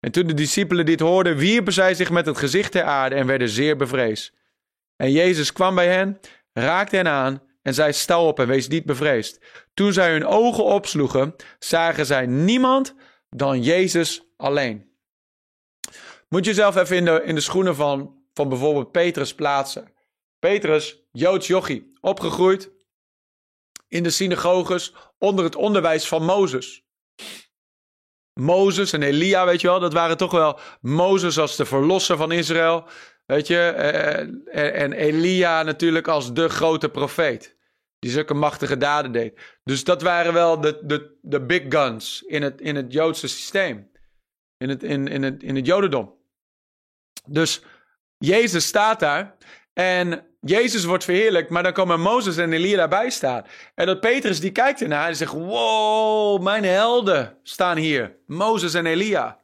[0.00, 3.26] En toen de discipelen dit hoorden, wierpen zij zich met het gezicht ter aarde en
[3.26, 4.32] werden zeer bevreesd.
[4.96, 6.20] En Jezus kwam bij hen,
[6.52, 9.40] raakte hen aan en zei: Stel op en wees niet bevreesd.
[9.74, 12.94] Toen zij hun ogen opsloegen, zagen zij niemand
[13.30, 14.86] dan Jezus alleen.
[16.28, 19.92] Moet je jezelf even in de, in de schoenen van, van bijvoorbeeld Petrus plaatsen.
[20.38, 22.70] Petrus, Joods jochie, opgegroeid
[23.88, 26.86] in de synagoges onder het onderwijs van Mozes.
[28.38, 32.32] Mozes en Elia, weet je wel, dat waren toch wel Mozes als de verlosser van
[32.32, 32.84] Israël.
[33.26, 37.56] Weet je, eh, eh, en Elia natuurlijk als de grote profeet.
[37.98, 39.58] Die zulke machtige daden deed.
[39.64, 43.90] Dus dat waren wel de, de, de big guns in het, in het Joodse systeem.
[44.56, 46.14] In het, in, in, het, in het Jodendom.
[47.26, 47.62] Dus
[48.18, 49.36] Jezus staat daar
[49.72, 53.46] en Jezus wordt verheerlijkt, maar dan komen Mozes en Elia daarbij staan.
[53.74, 58.18] En dat Petrus die kijkt ernaar en zegt, wow, mijn helden staan hier.
[58.26, 59.42] Mozes en Elia.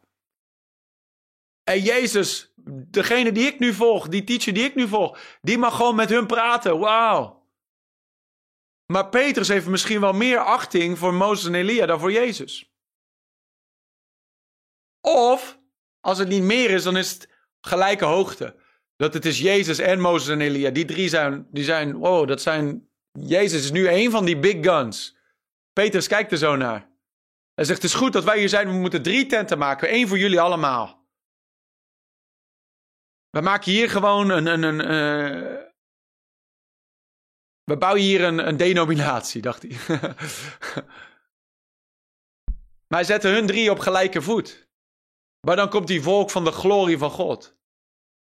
[1.64, 2.52] En Jezus,
[2.90, 6.10] degene die ik nu volg, die teacher die ik nu volg, die mag gewoon met
[6.10, 6.78] hun praten.
[6.78, 7.42] Wauw.
[8.86, 12.72] Maar Petrus heeft misschien wel meer achting voor Mozes en Elia dan voor Jezus.
[15.00, 15.58] Of,
[16.00, 17.28] als het niet meer is, dan is het
[17.60, 18.62] gelijke hoogte.
[18.96, 20.70] Dat het is Jezus en Mozes en Elia.
[20.70, 24.64] Die drie zijn, die zijn, wow, dat zijn, Jezus is nu een van die big
[24.64, 25.16] guns.
[25.72, 26.92] Petrus kijkt er zo naar.
[27.54, 29.88] Hij zegt, het is goed dat wij hier zijn, we moeten drie tenten maken.
[29.88, 31.02] één voor jullie allemaal.
[33.30, 35.62] We maken hier gewoon een, een, een uh...
[37.64, 39.76] we bouwen hier een, een denominatie, dacht hij.
[42.88, 44.68] maar hij zette hun drie op gelijke voet.
[45.46, 47.56] Maar dan komt die volk van de glorie van God.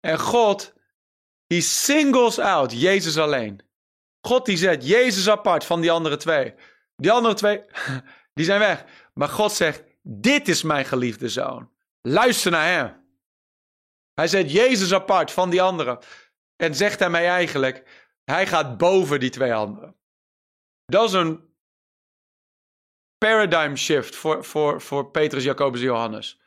[0.02, 0.74] En God,
[1.46, 3.60] he singles out Jezus alleen.
[4.20, 6.54] God die zet Jezus apart van die andere twee.
[6.96, 7.64] Die andere twee,
[8.34, 8.84] die zijn weg.
[9.14, 11.70] Maar God zegt, dit is mijn geliefde zoon.
[12.00, 13.00] Luister naar hem.
[14.14, 15.98] Hij zet Jezus apart van die anderen.
[16.56, 19.96] En zegt mij eigenlijk, hij gaat boven die twee anderen.
[20.84, 21.54] Dat is een
[23.18, 26.41] paradigm shift voor, voor, voor Petrus, Jacobus en Johannes.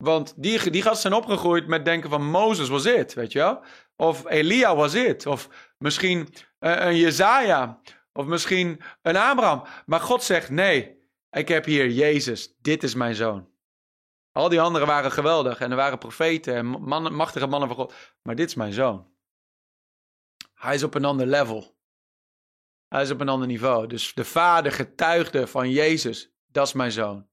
[0.00, 3.62] Want die, die gasten zijn opgegroeid met denken van Mozes was het, weet je wel?
[3.96, 5.26] Of Elia was het.
[5.26, 6.28] Of misschien
[6.60, 7.80] uh, een Jezaja.
[8.12, 9.62] Of misschien een Abraham.
[9.86, 12.54] Maar God zegt nee, ik heb hier Jezus.
[12.60, 13.48] Dit is mijn zoon.
[14.32, 16.66] Al die anderen waren geweldig en er waren profeten en
[17.14, 17.94] machtige mannen van God.
[18.22, 19.08] Maar dit is mijn zoon.
[20.54, 21.78] Hij is op een ander level.
[22.88, 23.86] Hij is op een ander niveau.
[23.86, 26.32] Dus de vader getuigde van Jezus.
[26.46, 27.29] Dat is mijn zoon.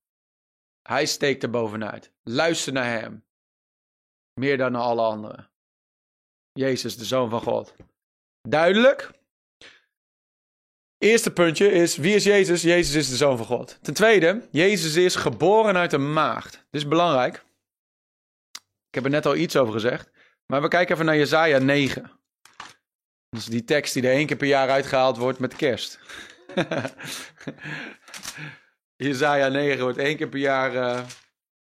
[0.88, 2.12] Hij steekt er bovenuit.
[2.24, 3.26] Luister naar hem.
[4.34, 5.50] Meer dan naar alle anderen.
[6.54, 7.76] Jezus, de Zoon van God.
[8.42, 9.12] Duidelijk?
[10.98, 12.62] Eerste puntje is, wie is Jezus?
[12.62, 13.80] Jezus is de Zoon van God.
[13.82, 16.52] Ten tweede, Jezus is geboren uit een maagd.
[16.52, 17.36] Dit is belangrijk.
[18.88, 20.12] Ik heb er net al iets over gezegd.
[20.46, 22.12] Maar we kijken even naar Jezaja 9.
[23.30, 26.00] Dat is die tekst die er één keer per jaar uitgehaald wordt met kerst.
[28.98, 31.08] Jezaja 9 wordt één keer per jaar uh,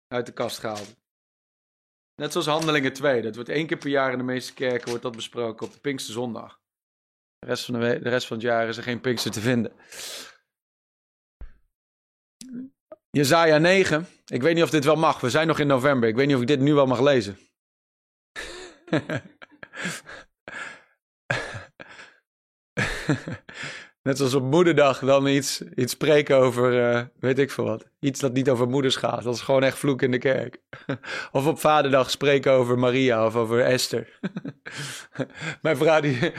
[0.07, 0.97] uit de kast gehaald.
[2.15, 3.23] Net zoals Handelingen 2.
[3.23, 5.81] Dat wordt één keer per jaar in de meeste kerken wordt dat besproken op de
[5.81, 6.61] Pinkste Zondag.
[7.39, 9.73] De rest van, de, de rest van het jaar is er geen Pinkster te vinden.
[13.11, 14.07] Jezaja 9.
[14.27, 15.21] Ik weet niet of dit wel mag.
[15.21, 16.09] We zijn nog in november.
[16.09, 17.39] Ik weet niet of ik dit nu wel mag lezen.
[24.09, 27.85] Net zoals op moederdag dan iets, iets spreken over, uh, weet ik veel wat.
[28.01, 29.23] Iets dat niet over moeders gaat.
[29.23, 30.61] Dat is gewoon echt vloek in de kerk.
[31.33, 34.19] of op vaderdag spreken over Maria of over Esther.
[35.63, 36.33] Mijn vrouw die,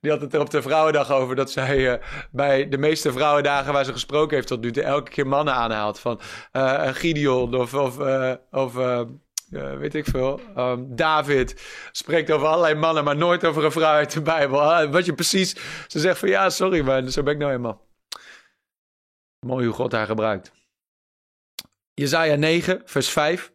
[0.00, 1.94] die had het er op de vrouwendag over dat zij uh,
[2.30, 5.98] bij de meeste vrouwendagen waar ze gesproken heeft tot nu toe elke keer mannen aanhaalt.
[5.98, 6.20] Van
[6.52, 7.98] uh, Gideon of, of,
[8.50, 8.76] of
[9.50, 10.40] uh, weet ik veel.
[10.56, 14.60] Um, David spreekt over allerlei mannen, maar nooit over een vrouw uit de Bijbel.
[14.60, 17.88] Uh, wat je precies, ze zegt van ja, sorry, maar zo ben ik nou eenmaal.
[19.46, 20.52] Mooi hoe God haar gebruikt.
[21.94, 23.52] Jezaja 9, vers 5.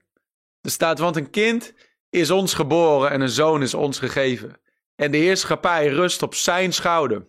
[0.61, 1.73] Er staat, want een kind
[2.09, 4.59] is ons geboren en een zoon is ons gegeven.
[4.95, 7.27] En de heerschappij rust op zijn schouder.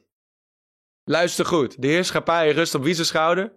[1.05, 3.52] Luister goed, de heerschappij rust op wie zijn schouder?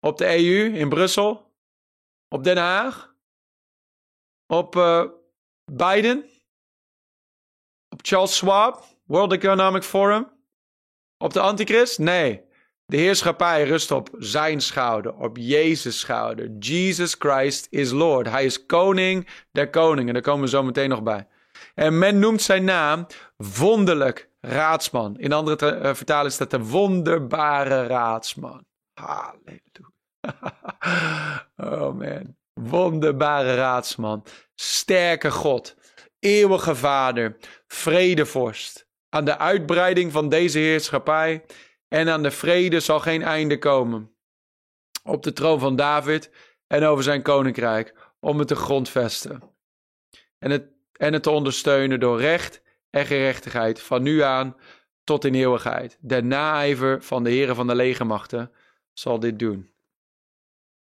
[0.00, 1.54] Op de EU in Brussel?
[2.28, 3.07] Op Den Haag?
[4.52, 5.04] Op uh,
[5.72, 6.24] Biden?
[7.88, 8.84] Op Charles Schwab?
[9.04, 10.30] World Economic Forum?
[11.18, 11.98] Op de Antichrist?
[11.98, 12.46] Nee.
[12.86, 16.50] De heerschappij rust op zijn schouder, op Jezus' schouder.
[16.58, 18.28] Jesus Christ is Lord.
[18.28, 20.12] Hij is koning der koningen.
[20.12, 21.26] Daar komen we zo meteen nog bij.
[21.74, 23.06] En men noemt zijn naam
[23.36, 25.18] wonderlijk raadsman.
[25.18, 28.64] In andere uh, vertalingen staat de wonderbare raadsman.
[28.92, 29.92] Halleluja.
[31.76, 32.36] oh man.
[32.58, 34.24] Wonderbare raadsman.
[34.54, 35.76] Sterke God.
[36.18, 37.36] Eeuwige vader.
[37.66, 38.88] Vredevorst.
[39.08, 41.44] Aan de uitbreiding van deze heerschappij
[41.88, 44.12] en aan de vrede zal geen einde komen.
[45.02, 46.30] Op de troon van David
[46.66, 49.42] en over zijn koninkrijk, om het te grondvesten.
[50.38, 54.56] En het, en het te ondersteunen door recht en gerechtigheid, van nu aan
[55.04, 55.98] tot in eeuwigheid.
[56.00, 58.52] De naijver van de heren van de legermachten
[58.92, 59.70] zal dit doen.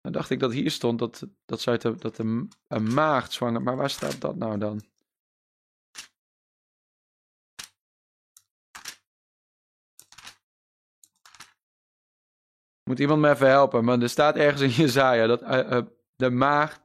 [0.08, 3.76] Dan dacht ik dat hier stond dat, dat, de, dat de, een maagd zwanger, maar
[3.76, 4.82] waar staat dat nou dan?
[12.82, 13.84] Moet iemand me even helpen?
[13.84, 15.80] Maar er staat ergens in Jezaja dat uh,
[16.16, 16.80] de maag.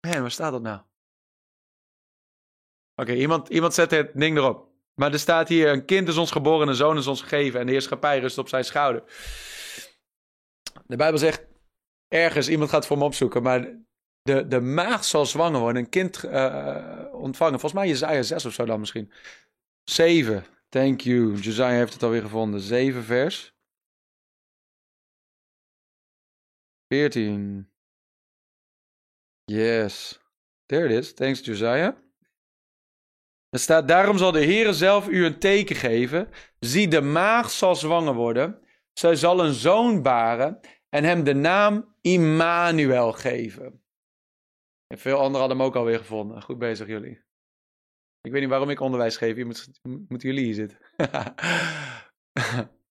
[0.00, 0.80] Man, waar staat dat nou?
[2.94, 4.68] Oké, iemand, iemand zet het ding erop.
[4.94, 7.60] Maar er staat hier: een kind is ons geboren, een zoon is ons gegeven.
[7.60, 9.02] En de heerschappij rust op zijn schouder.
[10.86, 11.49] De Bijbel zegt
[12.10, 13.78] ergens, iemand gaat het voor me opzoeken, maar
[14.22, 17.60] de, de maag zal zwanger worden, een kind uh, ontvangen.
[17.60, 19.12] Volgens mij Jezaja 6 of zo dan misschien.
[19.84, 20.44] 7.
[20.68, 21.36] Thank you.
[21.36, 22.60] Jezaja heeft het alweer gevonden.
[22.60, 23.54] 7 vers.
[26.88, 27.70] 14.
[29.44, 30.20] Yes.
[30.66, 31.14] There it is.
[31.14, 31.96] Thanks, Josiah.
[33.48, 36.28] Er staat, daarom zal de Heere zelf u een teken geven.
[36.58, 38.62] Zie, de maag zal zwanger worden.
[38.92, 43.82] Zij zal een zoon baren en hem de naam Immanuel geven.
[44.86, 46.42] En veel anderen hadden hem ook alweer gevonden.
[46.42, 47.20] Goed bezig jullie.
[48.20, 49.36] Ik weet niet waarom ik onderwijs geef.
[49.36, 50.78] Je moet, moeten jullie hier zitten.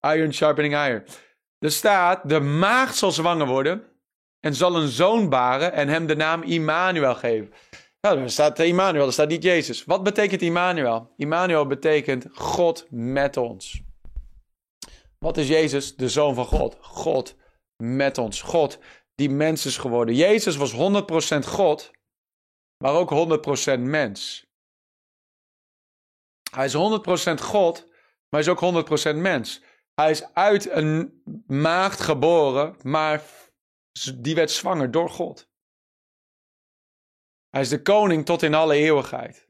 [0.15, 1.03] iron sharpening iron.
[1.59, 3.83] Er staat, de maagd zal zwanger worden
[4.39, 7.53] en zal een zoon baren en hem de naam Immanuel geven.
[8.01, 9.85] Nou, er staat Immanuel, er staat niet Jezus.
[9.85, 11.13] Wat betekent Immanuel?
[11.17, 13.81] Immanuel betekent God met ons.
[15.17, 15.95] Wat is Jezus?
[15.95, 16.77] De Zoon van God.
[16.81, 17.35] God
[17.83, 18.41] met ons.
[18.41, 18.79] God
[19.15, 20.15] die mens is geworden.
[20.15, 21.91] Jezus was 100% God,
[22.83, 23.09] maar ook
[23.77, 24.47] 100% mens.
[26.51, 27.87] Hij is 100% God,
[28.29, 29.63] maar is ook 100% mens.
[29.93, 33.23] Hij is uit een maagd geboren, maar
[34.15, 35.49] die werd zwanger door God.
[37.49, 39.49] Hij is de koning tot in alle eeuwigheid.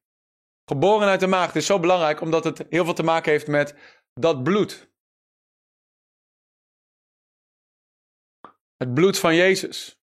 [0.65, 3.75] Geboren uit de maagd is zo belangrijk omdat het heel veel te maken heeft met
[4.13, 4.88] dat bloed.
[8.79, 9.99] Het bloed van Jezus.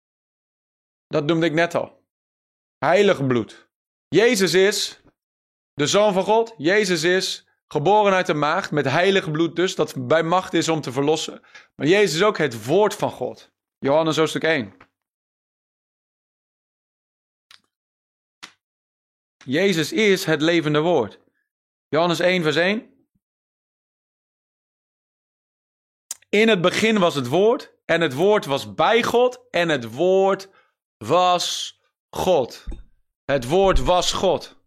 [1.07, 2.05] Dat noemde ik net al.
[2.77, 3.69] Heilig bloed.
[4.07, 5.01] Jezus is
[5.73, 6.53] de Zoon van God.
[6.57, 10.81] Jezus is Geboren uit de maagd, met heilig bloed dus, dat bij macht is om
[10.81, 11.41] te verlossen.
[11.75, 13.51] Maar Jezus is ook het woord van God.
[13.79, 14.77] Johannes hoofdstuk 1.
[19.45, 21.19] Jezus is het levende woord.
[21.87, 23.07] Johannes 1, vers 1.
[26.29, 30.49] In het begin was het woord, en het woord was bij God, en het woord
[30.97, 32.65] was God.
[33.25, 34.61] Het woord was God.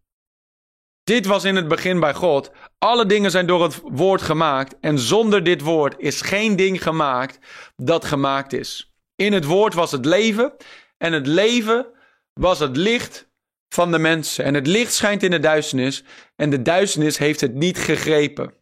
[1.03, 2.51] Dit was in het begin bij God.
[2.77, 4.75] Alle dingen zijn door het woord gemaakt.
[4.79, 7.39] En zonder dit woord is geen ding gemaakt
[7.75, 8.95] dat gemaakt is.
[9.15, 10.53] In het woord was het leven.
[10.97, 11.87] En het leven
[12.33, 13.29] was het licht
[13.69, 14.45] van de mensen.
[14.45, 16.03] En het licht schijnt in de duisternis.
[16.35, 18.53] En de duisternis heeft het niet gegrepen.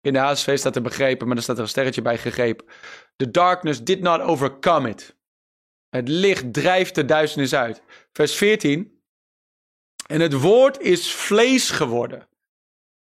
[0.00, 2.66] In de HSV staat er begrepen, maar er staat er een sterretje bij gegrepen.
[3.16, 5.16] The darkness did not overcome it.
[5.88, 7.82] Het licht drijft de duisternis uit.
[8.12, 9.02] Vers 14.
[10.06, 12.28] En het woord is vlees geworden.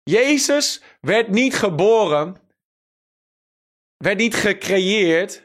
[0.02, 2.36] Jezus werd niet geboren,
[3.96, 5.42] werd niet gecreëerd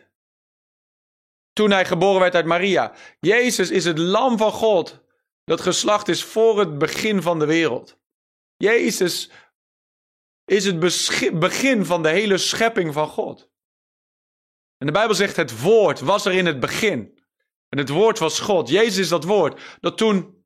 [1.54, 2.93] toen hij geboren werd uit Maria.
[3.20, 5.04] Jezus is het lam van God
[5.43, 7.97] dat geslacht is voor het begin van de wereld.
[8.56, 9.30] Jezus
[10.45, 10.80] is het
[11.39, 13.51] begin van de hele schepping van God.
[14.84, 17.20] En de Bijbel zegt het woord was er in het begin.
[17.70, 18.70] En het woord was God.
[18.70, 20.46] Jezus is dat woord dat toen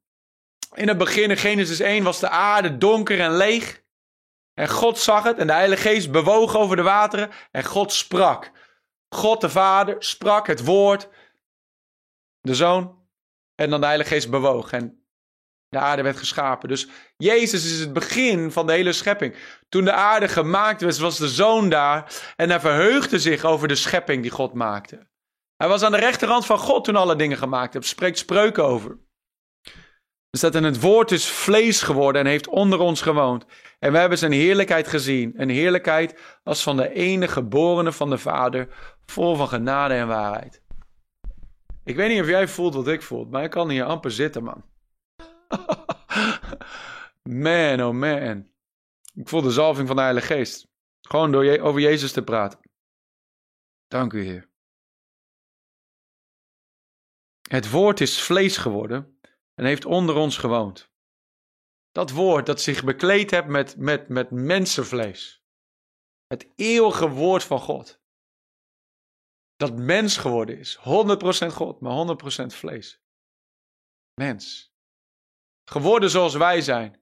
[0.73, 3.83] In het begin, in Genesis 1, was de aarde donker en leeg.
[4.53, 8.51] En God zag het en de Heilige Geest bewoog over de wateren en God sprak.
[9.09, 11.09] God de Vader sprak het woord,
[12.41, 13.07] de Zoon
[13.55, 14.96] en dan de Heilige Geest bewoog en
[15.69, 16.69] de aarde werd geschapen.
[16.69, 16.87] Dus
[17.17, 19.35] Jezus is het begin van de hele schepping.
[19.69, 23.75] Toen de aarde gemaakt was, was de Zoon daar en hij verheugde zich over de
[23.75, 25.07] schepping die God maakte.
[25.57, 27.89] Hij was aan de rechterhand van God toen alle dingen gemaakt hebben.
[27.89, 28.97] Spreekt spreuken over.
[30.29, 33.45] Dus dat in het woord is vlees geworden en heeft onder ons gewoond.
[33.79, 35.33] En we hebben zijn heerlijkheid gezien.
[35.35, 38.67] Een heerlijkheid als van de enige geborene van de Vader,
[39.05, 40.61] vol van genade en waarheid.
[41.83, 44.43] Ik weet niet of jij voelt wat ik voel, maar ik kan hier amper zitten,
[44.43, 44.63] man.
[47.43, 48.51] man, oh man.
[49.13, 50.67] Ik voel de zalving van de Heilige Geest.
[51.01, 52.59] Gewoon door over Jezus te praten.
[53.87, 54.49] Dank u, Heer.
[57.41, 59.19] Het woord is vlees geworden
[59.53, 60.91] en heeft onder ons gewoond.
[61.91, 65.43] Dat woord dat zich bekleed hebt met, met, met mensenvlees.
[66.27, 68.01] Het eeuwige woord van God.
[69.55, 70.77] Dat mens geworden is.
[70.77, 70.81] 100%
[71.53, 73.01] God, maar 100% vlees.
[74.13, 74.75] Mens.
[75.69, 77.01] Geworden zoals wij zijn.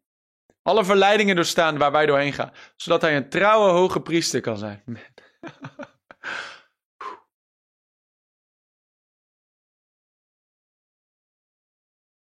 [0.61, 2.53] Alle verleidingen doorstaan waar wij doorheen gaan.
[2.75, 4.83] Zodat hij een trouwe hoge priester kan zijn.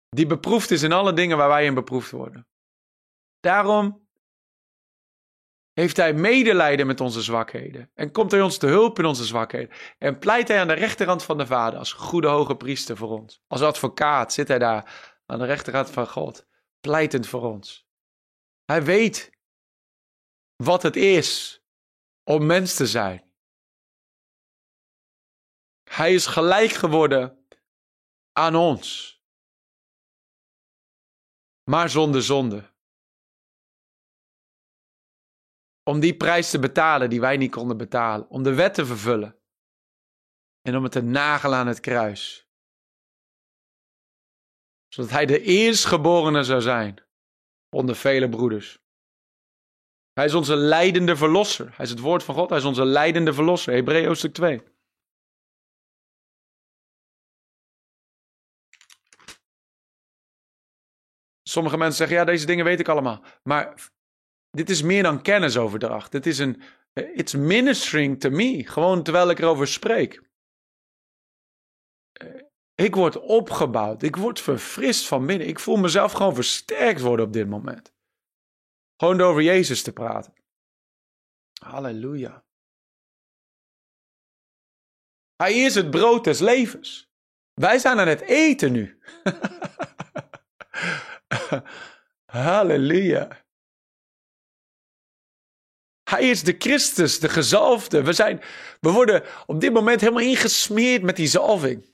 [0.10, 2.48] Die beproefd is in alle dingen waar wij in beproefd worden.
[3.40, 4.08] Daarom
[5.74, 7.92] heeft hij medelijden met onze zwakheden.
[7.94, 9.76] En komt hij ons te hulp in onze zwakheden.
[9.98, 13.44] En pleit hij aan de rechterhand van de Vader als goede hoge priester voor ons.
[13.48, 16.48] Als advocaat zit hij daar aan de rechterhand van God,
[16.80, 17.88] pleitend voor ons.
[18.66, 19.32] Hij weet
[20.56, 21.62] wat het is
[22.24, 23.32] om mens te zijn.
[25.90, 27.46] Hij is gelijk geworden
[28.32, 29.14] aan ons
[31.64, 32.72] maar zonder zonde.
[35.84, 38.30] Om die prijs te betalen die wij niet konden betalen.
[38.30, 39.40] Om de wet te vervullen.
[40.62, 42.43] En om het te nagelen aan het kruis.
[44.94, 46.96] Zodat hij de eerstgeborene zou zijn.
[47.70, 48.80] Onder vele broeders.
[50.14, 51.66] Hij is onze leidende verlosser.
[51.76, 52.50] Hij is het woord van God.
[52.50, 53.74] Hij is onze leidende verlosser.
[53.74, 54.62] Hebreeën hoofdstuk 2.
[61.50, 63.24] Sommige mensen zeggen, ja, deze dingen weet ik allemaal.
[63.44, 63.90] Maar
[64.50, 66.12] dit is meer dan kennisoverdracht.
[66.12, 66.62] Dit is een,
[66.94, 68.68] eh, it's ministering to me.
[68.68, 70.22] Gewoon terwijl ik erover spreek.
[72.76, 74.04] Ik word opgebouwd.
[74.04, 75.48] Ik word verfrist van binnen.
[75.48, 77.94] Ik voel mezelf gewoon versterkt worden op dit moment.
[78.98, 80.34] Gewoon door over Jezus te praten.
[81.62, 82.46] Halleluja.
[85.36, 87.12] Hij is het brood des levens.
[87.54, 89.00] Wij zijn aan het eten nu.
[92.26, 93.42] Halleluja.
[96.10, 98.04] Hij is de Christus, de gezalfde.
[98.04, 98.42] We, zijn,
[98.80, 101.93] we worden op dit moment helemaal ingesmeerd met die zalving.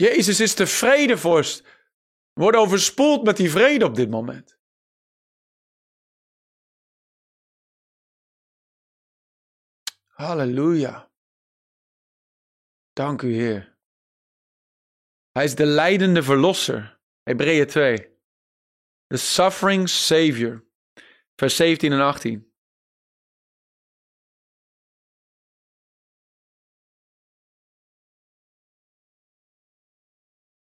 [0.00, 1.66] Jezus is de vredevorst.
[2.32, 4.58] Worden overspoeld met die vrede op dit moment.
[10.06, 11.12] Halleluja.
[12.92, 13.78] Dank u, Heer.
[15.30, 17.00] Hij is de leidende verlosser.
[17.22, 17.96] Hebreeën 2.
[19.06, 20.66] The suffering Savior.
[21.36, 22.49] Vers 17 en 18.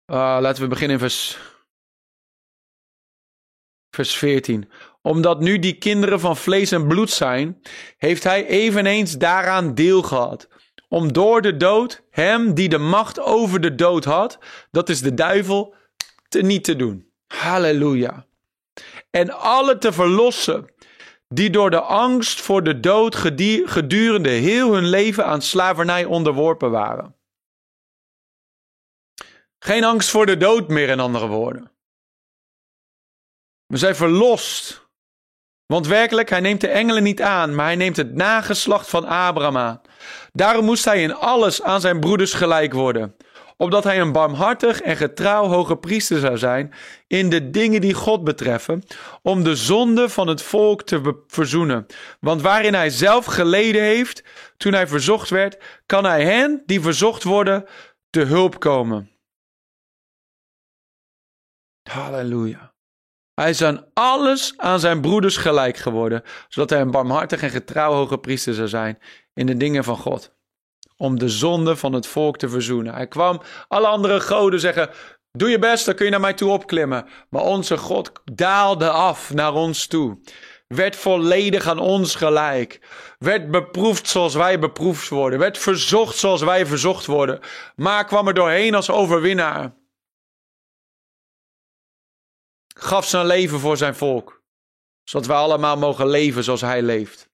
[0.07, 1.39] Uh, laten we beginnen in vers,
[3.91, 4.71] vers 14.
[5.03, 7.61] Omdat nu die kinderen van vlees en bloed zijn,
[7.97, 10.49] heeft hij eveneens daaraan deel gehad
[10.95, 14.39] om door de dood hem die de macht over de dood had,
[14.71, 15.75] dat is de duivel,
[16.29, 17.09] te niet te doen.
[17.27, 18.27] Halleluja.
[19.11, 20.73] En alle te verlossen
[21.29, 23.15] die door de angst voor de dood
[23.65, 27.17] gedurende heel hun leven aan slavernij onderworpen waren.
[29.65, 31.71] Geen angst voor de dood meer, in andere woorden.
[33.67, 34.85] We zijn verlost
[35.67, 39.57] want werkelijk, hij neemt de engelen niet aan, maar hij neemt het nageslacht van Abraham
[39.57, 39.81] aan.
[40.33, 43.17] Daarom moest hij in alles aan zijn broeders gelijk worden,
[43.57, 46.75] opdat hij een barmhartig en getrouw hoge priester zou zijn
[47.07, 48.83] in de dingen die God betreffen,
[49.23, 51.87] om de zonde van het volk te verzoenen.
[52.21, 54.25] Want waarin hij zelf geleden heeft,
[54.57, 57.65] toen hij verzocht werd, kan hij hen die verzocht worden
[58.11, 59.14] te hulp komen.
[61.91, 62.73] Halleluja.
[63.35, 67.93] Hij is aan alles aan zijn broeders gelijk geworden, zodat hij een barmhartig en getrouw
[67.93, 68.99] hoge priester zou zijn
[69.35, 70.33] in de dingen van God.
[70.97, 72.95] om de zonde van het volk te verzoenen.
[72.95, 74.91] Hij kwam, alle andere goden zeggen,
[75.33, 77.09] doe je best, dan kun je naar mij toe opklimmen.
[77.31, 80.19] Maar onze God daalde af naar ons toe.
[80.67, 82.81] Werd volledig aan ons gelijk.
[83.19, 85.39] Werd beproefd zoals wij beproefd worden.
[85.39, 87.41] Werd verzocht zoals wij verzocht worden.
[87.77, 89.75] Maar kwam er doorheen als overwinnaar.
[92.79, 94.43] Gaf zijn leven voor zijn volk.
[95.03, 97.31] Zodat wij allemaal mogen leven zoals hij leeft.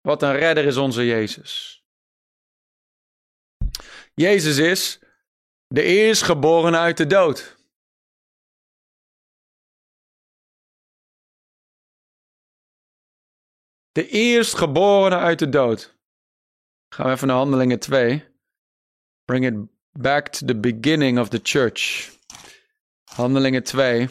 [0.00, 1.82] Wat een redder is onze Jezus.
[4.14, 4.98] Jezus is
[5.66, 7.56] de eerstgeboren uit de dood.
[13.92, 15.96] De eerstgeborene uit de dood.
[16.94, 18.24] Gaan we even naar Handelingen 2.
[19.24, 22.17] Bring it back to the beginning of the church.
[23.14, 24.08] Handelingen 2.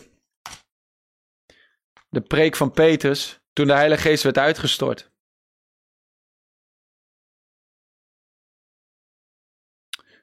[2.09, 5.11] De preek van Petrus toen de Heilige Geest werd uitgestort.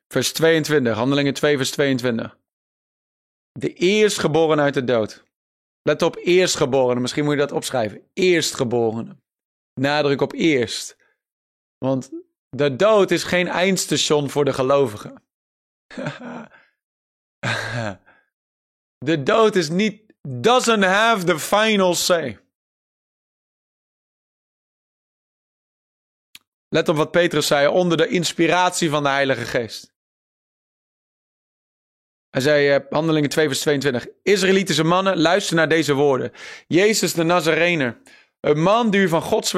[0.09, 2.39] Vers 22, Handelingen 2, vers 22.
[3.53, 5.25] De eerstgeboren uit de dood.
[5.83, 7.01] Let op, eerstgeboren.
[7.01, 8.11] Misschien moet je dat opschrijven.
[8.13, 9.23] Eerstgeboren.
[9.81, 10.97] Nadruk op eerst.
[11.79, 12.11] Want
[12.49, 15.23] de dood is geen eindstation voor de gelovigen.
[18.99, 22.39] de dood is niet, doesn't have the final say.
[26.69, 29.95] Let op wat Petrus zei, onder de inspiratie van de Heilige Geest.
[32.31, 34.07] Hij zei, uh, Handelingen 2 vers 22.
[34.23, 36.33] Israëlitische mannen, luister naar deze woorden.
[36.67, 38.01] Jezus de Nazarener,
[38.41, 39.55] een man die u van Gods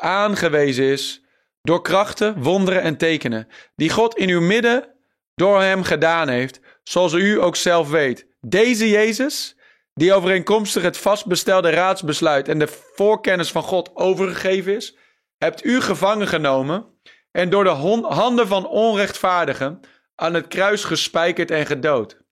[0.00, 1.24] aangewezen is,
[1.62, 4.94] door krachten, wonderen en tekenen, die God in uw midden
[5.34, 8.25] door hem gedaan heeft, zoals u ook zelf weet.
[8.48, 9.56] Deze Jezus,
[9.94, 14.96] die overeenkomstig het vastbestelde raadsbesluit en de voorkennis van God overgegeven is,
[15.38, 17.70] hebt u gevangen genomen en door de
[18.04, 19.80] handen van onrechtvaardigen
[20.14, 22.24] aan het kruis gespijkerd en gedood.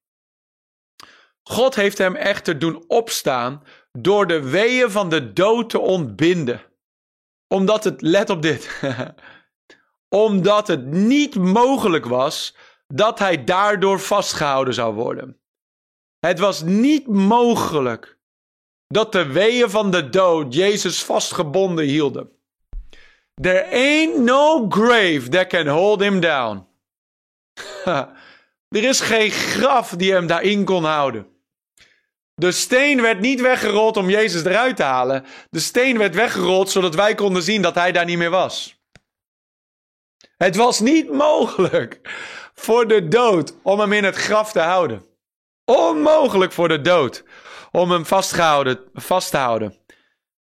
[1.42, 3.62] God heeft hem echter doen opstaan
[3.92, 6.62] door de weeën van de dood te ontbinden.
[7.48, 8.80] Omdat het, let op dit,
[10.08, 12.56] omdat het niet mogelijk was
[12.86, 15.38] dat hij daardoor vastgehouden zou worden.
[16.24, 18.18] Het was niet mogelijk
[18.86, 22.30] dat de weeën van de dood Jezus vastgebonden hielden.
[23.34, 26.66] There ain't no grave that can hold him down.
[28.68, 31.26] er is geen graf die hem daarin kon houden.
[32.34, 35.24] De steen werd niet weggerold om Jezus eruit te halen.
[35.50, 38.82] De steen werd weggerold zodat wij konden zien dat hij daar niet meer was.
[40.36, 42.00] Het was niet mogelijk
[42.54, 45.12] voor de dood om hem in het graf te houden.
[45.64, 47.24] Onmogelijk voor de dood
[47.70, 49.76] om hem vastgehouden, vast te houden.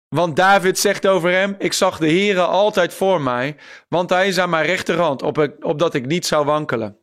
[0.09, 3.55] Want David zegt over hem: Ik zag de Heere altijd voor mij,
[3.89, 6.97] want hij is aan mijn rechterhand, op, opdat ik niet zou wankelen.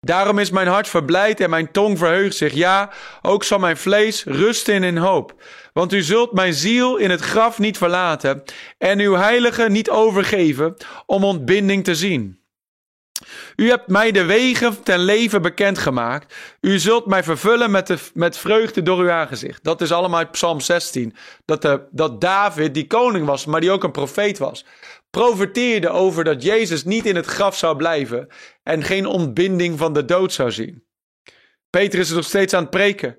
[0.00, 2.52] Daarom is mijn hart verblijd en mijn tong verheugt zich.
[2.52, 2.92] Ja,
[3.22, 5.34] ook zal mijn vlees rusten in hoop.
[5.72, 8.42] Want u zult mijn ziel in het graf niet verlaten
[8.78, 10.76] en uw heilige niet overgeven
[11.06, 12.45] om ontbinding te zien.
[13.56, 16.34] U hebt mij de wegen ten leven bekendgemaakt.
[16.60, 19.64] U zult mij vervullen met, de, met vreugde door uw aangezicht.
[19.64, 21.14] Dat is allemaal uit Psalm 16.
[21.44, 24.64] Dat, de, dat David, die koning was, maar die ook een profeet was,
[25.10, 28.28] profeteerde over dat Jezus niet in het graf zou blijven
[28.62, 30.84] en geen ontbinding van de dood zou zien.
[31.70, 33.18] Peter is er nog steeds aan het preken.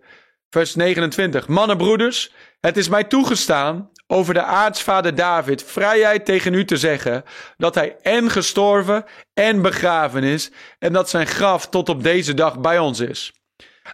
[0.50, 1.48] Vers 29.
[1.48, 7.24] Mannenbroeders, het is mij toegestaan over de aartsvader David vrijheid tegen u te zeggen
[7.58, 12.60] dat hij en gestorven en begraven is en dat zijn graf tot op deze dag
[12.60, 13.34] bij ons is.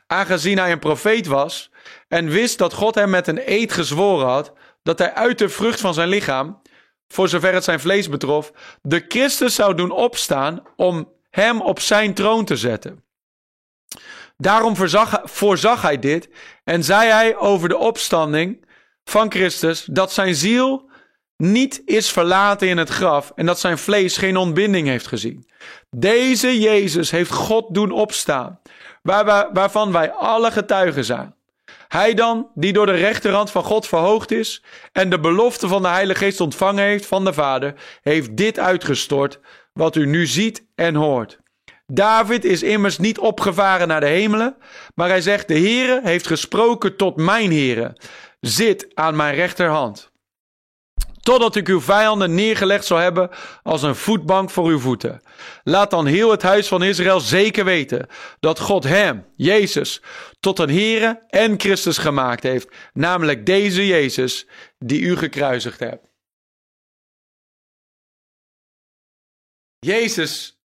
[0.08, 1.72] Aangezien hij een profeet was
[2.08, 4.54] en wist dat God hem met een eed gezworen had
[4.84, 6.62] dat hij uit de vrucht van zijn lichaam,
[7.08, 8.52] voor zover het zijn vlees betrof,
[8.82, 13.04] de Christus zou doen opstaan om hem op zijn troon te zetten.
[14.38, 16.30] Daarom voorzag, voorzag hij dit
[16.64, 18.63] en zei hij over de opstanding
[19.04, 20.90] van Christus dat zijn ziel
[21.38, 25.50] niet is verlaten in het graf en dat zijn vlees geen ontbinding heeft gezien.
[25.90, 28.60] Deze Jezus heeft God doen opstaan,
[29.02, 31.36] waar, waarvan wij alle getuigen zijn.
[31.88, 35.88] Hij dan, die door de rechterhand van God verhoogd is en de belofte van de
[35.88, 39.40] Heilige Geest ontvangen heeft van de Vader, heeft dit uitgestort,
[39.74, 41.40] wat u nu ziet en hoort.
[41.86, 44.58] David is immers niet opgevaren naar de hemelen,
[44.96, 47.98] maar hij zegt: De Heere heeft gesproken tot mijn Heere.
[48.46, 50.12] Zit aan mijn rechterhand.
[51.22, 53.30] Totdat ik uw vijanden neergelegd zal hebben
[53.62, 55.22] als een voetbank voor uw voeten.
[55.64, 58.08] Laat dan heel het huis van Israël zeker weten
[58.40, 60.02] dat God hem, Jezus,
[60.40, 62.76] tot een Heere en Christus gemaakt heeft.
[62.94, 66.08] Namelijk deze Jezus die u gekruisigd hebt.
[69.80, 70.62] Jezus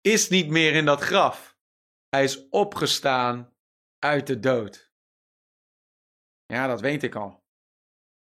[0.00, 1.56] is niet meer in dat graf.
[2.08, 3.52] Hij is opgestaan
[3.98, 4.89] uit de dood.
[6.50, 7.42] Ja, dat weet ik al.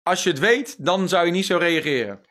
[0.03, 2.21] Als je het weet, dan zou je niet zo reageren.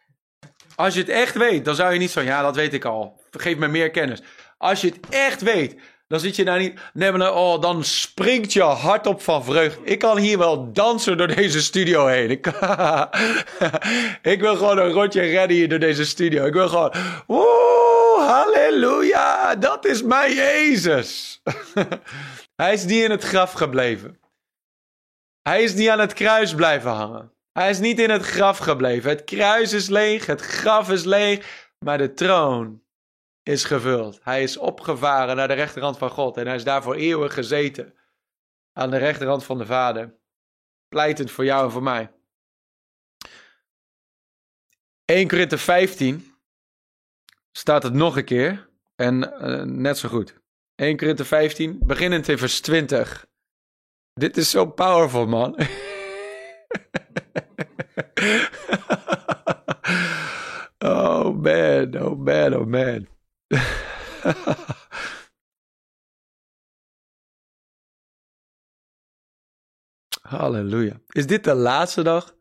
[0.75, 3.21] Als je het echt weet, dan zou je niet zo, ja, dat weet ik al.
[3.31, 4.23] Geef me meer kennis.
[4.59, 5.77] Als je het echt weet,
[6.09, 6.81] dan zit je daar niet.
[6.93, 9.85] Nee, maar oh, dan springt je hart op van vreugde.
[9.85, 12.31] Ik kan hier wel dansen door deze studio heen.
[12.31, 12.47] Ik,
[14.41, 16.45] wil gewoon een rondje redden hier door deze studio.
[16.47, 16.93] Ik wil gewoon.
[17.29, 19.55] Oeh, halleluja.
[19.55, 21.43] Dat is mijn Jezus.
[22.57, 24.19] Hij is niet in het graf gebleven.
[25.43, 27.33] Hij is niet aan het kruis blijven hangen.
[27.53, 29.11] Hij is niet in het graf gebleven.
[29.11, 32.83] Het kruis is leeg, het graf is leeg, maar de troon
[33.43, 34.21] is gevuld.
[34.23, 37.95] Hij is opgevaren naar de rechterhand van God en hij is daarvoor eeuwig gezeten
[38.73, 40.19] aan de rechterhand van de Vader.
[40.89, 42.13] Pleitend voor jou en voor mij.
[45.05, 46.35] 1 Korinthe 15
[47.53, 50.41] staat het nog een keer en uh, net zo goed.
[50.75, 53.30] 1 Korinthe 15, beginnend in vers 20.
[54.13, 55.57] Dit is zo powerful, man.
[60.79, 63.07] oh man, oh man, oh man.
[70.31, 71.01] Halleluja.
[71.07, 72.37] Is dit de laatste dag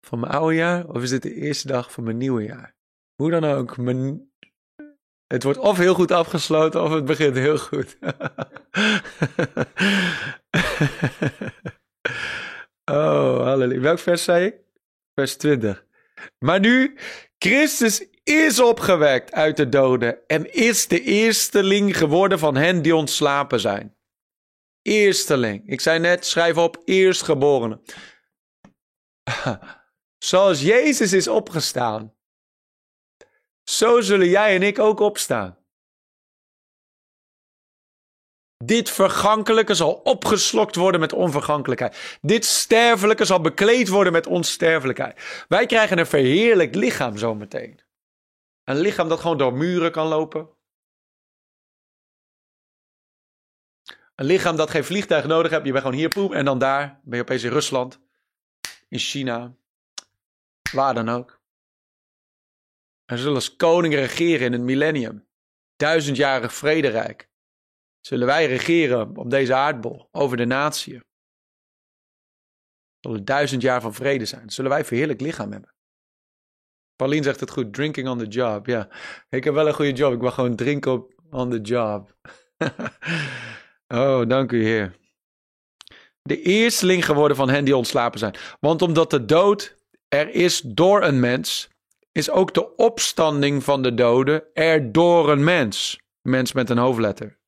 [0.00, 2.76] van mijn oude jaar of is dit de eerste dag van mijn nieuwe jaar?
[3.14, 4.30] Hoe dan ook, mijn...
[5.26, 7.98] het wordt of heel goed afgesloten of het begint heel goed.
[12.84, 13.80] oh, halleluja.
[13.80, 14.54] Welk vers zei ik?
[15.14, 15.86] Vers 20.
[16.38, 16.96] Maar nu,
[17.38, 23.60] Christus is opgewekt uit de doden en is de eersteling geworden van hen die ontslapen
[23.60, 23.96] zijn.
[24.82, 25.70] Eersteling.
[25.70, 27.80] Ik zei net, schrijf op eerstgeborene.
[30.18, 32.15] Zoals Jezus is opgestaan,
[33.68, 35.58] zo zullen jij en ik ook opstaan.
[38.64, 42.18] Dit vergankelijke zal opgeslokt worden met onvergankelijkheid.
[42.20, 45.44] Dit sterfelijke zal bekleed worden met onsterfelijkheid.
[45.48, 47.80] Wij krijgen een verheerlijk lichaam zometeen.
[48.64, 50.48] Een lichaam dat gewoon door muren kan lopen.
[54.14, 55.66] Een lichaam dat geen vliegtuig nodig hebt.
[55.66, 57.00] Je bent gewoon hier, en dan daar.
[57.02, 58.00] Ben je opeens in Rusland,
[58.88, 59.54] in China,
[60.72, 61.35] waar dan ook.
[63.06, 65.26] En zullen als koning regeren in het millennium.
[65.76, 67.28] Duizendjarig vrederijk.
[68.00, 71.00] Zullen wij regeren op deze aardbol over de natie.
[73.00, 74.50] Zal er duizend jaar van vrede zijn.
[74.50, 75.74] Zullen wij verheerlijk lichaam hebben.
[76.96, 78.66] Pauline zegt het goed, drinking on the job.
[78.66, 78.88] Ja,
[79.28, 80.12] ik heb wel een goede job.
[80.12, 82.16] Ik wil gewoon drinken on the job.
[83.86, 84.96] oh, dank u Heer.
[86.22, 88.34] De eersteling geworden van hen die ontslapen zijn.
[88.60, 89.76] Want omdat de dood
[90.08, 91.68] er is door een mens,
[92.16, 96.00] is ook de opstanding van de doden er door een mens.
[96.22, 97.38] Mens met een hoofdletter.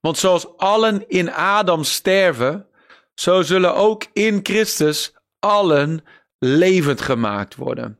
[0.00, 2.66] Want zoals allen in Adam sterven,
[3.14, 6.04] zo zullen ook in Christus allen
[6.38, 7.98] levend gemaakt worden.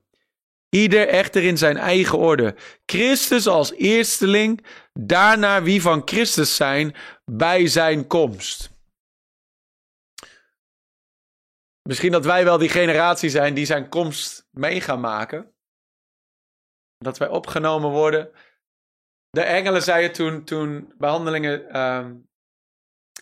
[0.68, 2.55] Ieder echter in zijn eigen orde.
[2.87, 6.95] Christus als eersteling, daarna wie van Christus zijn
[7.25, 8.70] bij zijn komst.
[11.83, 15.55] Misschien dat wij wel die generatie zijn die zijn komst mee gaan maken.
[16.98, 18.32] Dat wij opgenomen worden.
[19.30, 22.28] De engelen zeiden toen, toen behandelingen um,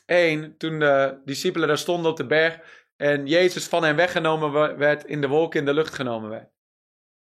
[0.07, 5.05] 1, toen de discipelen daar stonden op de berg en Jezus van hen weggenomen werd,
[5.05, 6.45] in de wolken in de lucht genomen werd.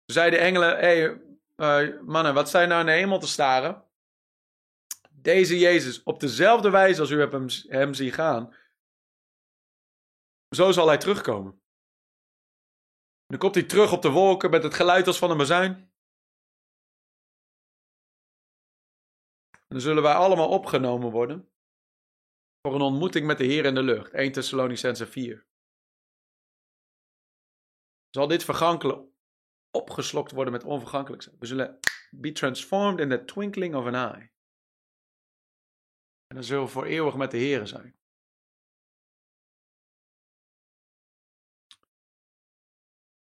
[0.05, 1.21] Toen zeiden de engelen, hey,
[1.57, 3.85] uh, mannen, wat zijn nou in de hemel te staren?
[5.11, 8.55] Deze Jezus, op dezelfde wijze als u hebt hem, hem zien gaan,
[10.49, 11.63] zo zal hij terugkomen.
[13.29, 15.73] Dan komt hij terug op de wolken met het geluid als van een bazuin.
[19.51, 21.53] En dan zullen wij allemaal opgenomen worden
[22.61, 24.13] voor een ontmoeting met de Heer in de lucht.
[24.13, 25.47] 1 Thessalonicense 4
[28.11, 29.09] zal dit vergankelijk
[29.71, 31.39] opgeslokt worden met onvergankelijk zijn.
[31.39, 31.79] We zullen
[32.11, 34.31] be transformed in the twinkling of an eye.
[36.27, 37.98] En dan zullen we voor eeuwig met de Heer zijn.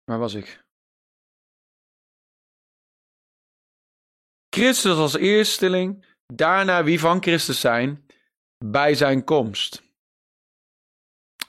[0.07, 0.65] Waar was ik?
[4.57, 8.07] Christus als eersteling, daarna wie van Christus zijn,
[8.65, 9.83] bij zijn komst.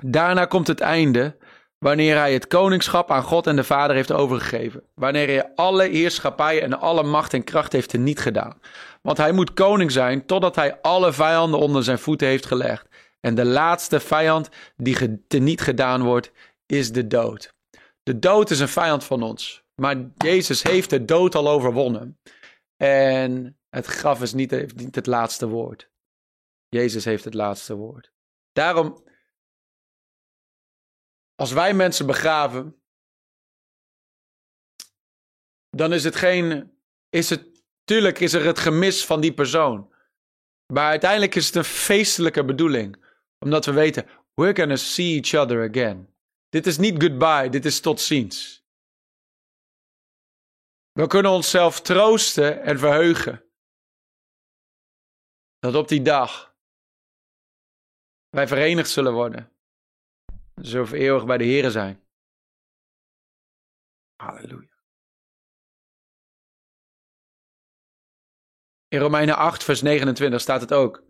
[0.03, 1.37] Daarna komt het einde,
[1.77, 4.83] wanneer hij het koningschap aan God en de Vader heeft overgegeven.
[4.93, 8.61] Wanneer hij alle heerschappij en alle macht en kracht heeft teniet gedaan.
[9.01, 12.87] Want hij moet koning zijn totdat hij alle vijanden onder zijn voeten heeft gelegd.
[13.19, 16.31] En de laatste vijand die teniet gedaan wordt,
[16.65, 17.55] is de dood.
[18.07, 19.63] De dood is een vijand van ons.
[19.75, 22.19] Maar Jezus heeft de dood al overwonnen.
[22.75, 25.91] En het graf is niet, niet het laatste woord.
[26.67, 28.11] Jezus heeft het laatste woord.
[28.51, 29.03] Daarom,
[31.35, 32.81] als wij mensen begraven,
[35.69, 36.77] dan is het geen,
[37.09, 39.93] is het, tuurlijk is er het gemis van die persoon.
[40.73, 43.05] Maar uiteindelijk is het een feestelijke bedoeling.
[43.39, 46.15] Omdat we weten, we're gonna see each other again.
[46.49, 48.65] Dit is niet goodbye, dit is tot ziens.
[50.91, 53.45] We kunnen onszelf troosten en verheugen.
[55.59, 56.55] Dat op die dag
[58.29, 59.51] wij verenigd zullen worden.
[60.61, 62.07] Zo voor eeuwig bij de Here zijn.
[64.15, 64.75] Halleluja.
[68.87, 71.03] In Romeinen 8, vers 29 staat het ook.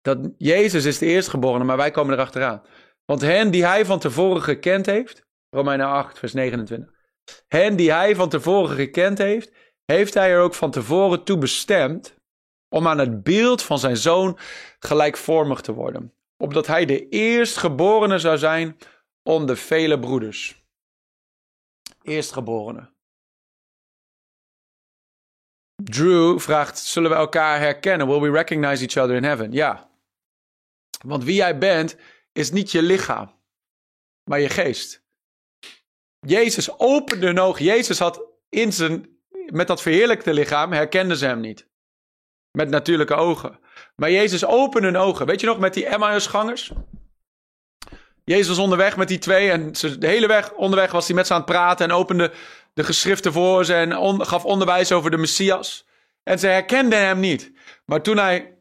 [0.00, 2.62] Dat Jezus is de eerstgeborene, maar wij komen erachteraan.
[3.06, 6.94] Want hen die hij van tevoren gekend heeft, Romeinen 8, vers 29.
[7.46, 9.52] Hen die hij van tevoren gekend heeft,
[9.84, 12.14] heeft hij er ook van tevoren toe bestemd
[12.68, 14.38] om aan het beeld van zijn zoon
[14.78, 16.14] gelijkvormig te worden.
[16.36, 18.76] Opdat hij de eerstgeborene zou zijn
[19.22, 20.64] onder vele broeders.
[22.02, 22.94] Eerstgeborene.
[25.82, 28.06] Drew vraagt: Zullen we elkaar herkennen?
[28.06, 29.52] Will we recognize each other in heaven?
[29.52, 29.90] Ja.
[31.06, 31.96] Want wie jij bent,
[32.36, 33.34] is niet je lichaam,
[34.24, 35.04] maar je geest.
[36.20, 37.58] Jezus opende een oog.
[37.58, 39.08] Jezus had in zijn,
[39.46, 41.68] met dat verheerlijkte lichaam, herkenden ze hem niet.
[42.50, 43.58] Met natuurlijke ogen.
[43.96, 45.26] Maar Jezus opende hun ogen.
[45.26, 46.72] Weet je nog met die Emmausgangers?
[48.24, 51.32] Jezus was onderweg met die twee en de hele weg onderweg was hij met ze
[51.32, 52.32] aan het praten en opende
[52.74, 55.86] de geschriften voor ze en gaf onderwijs over de Messias.
[56.22, 57.52] En ze herkenden hem niet.
[57.84, 58.55] Maar toen hij,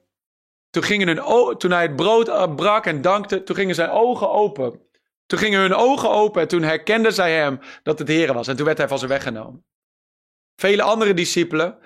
[0.76, 4.82] toen gingen hun, toen hij het brood brak en dankte, toen gingen zijn ogen open.
[5.26, 8.48] Toen gingen hun ogen open en toen herkenden zij hem dat het Heer was.
[8.48, 9.66] En toen werd hij van ze weggenomen.
[10.56, 11.80] Vele andere discipelen.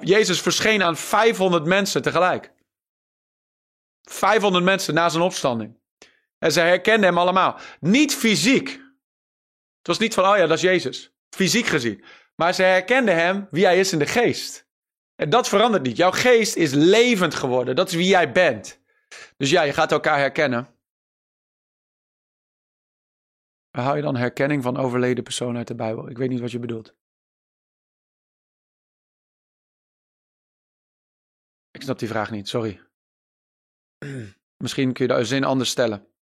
[0.00, 2.52] Jezus verscheen aan 500 mensen tegelijk.
[4.02, 5.78] 500 mensen na zijn opstanding.
[6.38, 7.58] En zij herkenden hem allemaal.
[7.80, 8.68] Niet fysiek.
[9.78, 11.12] Het was niet van, oh ja, dat is Jezus.
[11.30, 12.04] Fysiek gezien.
[12.34, 14.65] Maar ze herkenden hem wie hij is in de geest.
[15.16, 15.96] En dat verandert niet.
[15.96, 17.76] Jouw geest is levend geworden.
[17.76, 18.80] Dat is wie jij bent.
[19.36, 20.74] Dus ja, je gaat elkaar herkennen.
[23.70, 26.08] Waar je dan herkenning van overleden personen uit de Bijbel?
[26.10, 26.94] Ik weet niet wat je bedoelt.
[31.70, 32.80] Ik snap die vraag niet, sorry.
[34.64, 36.15] Misschien kun je de zin anders stellen.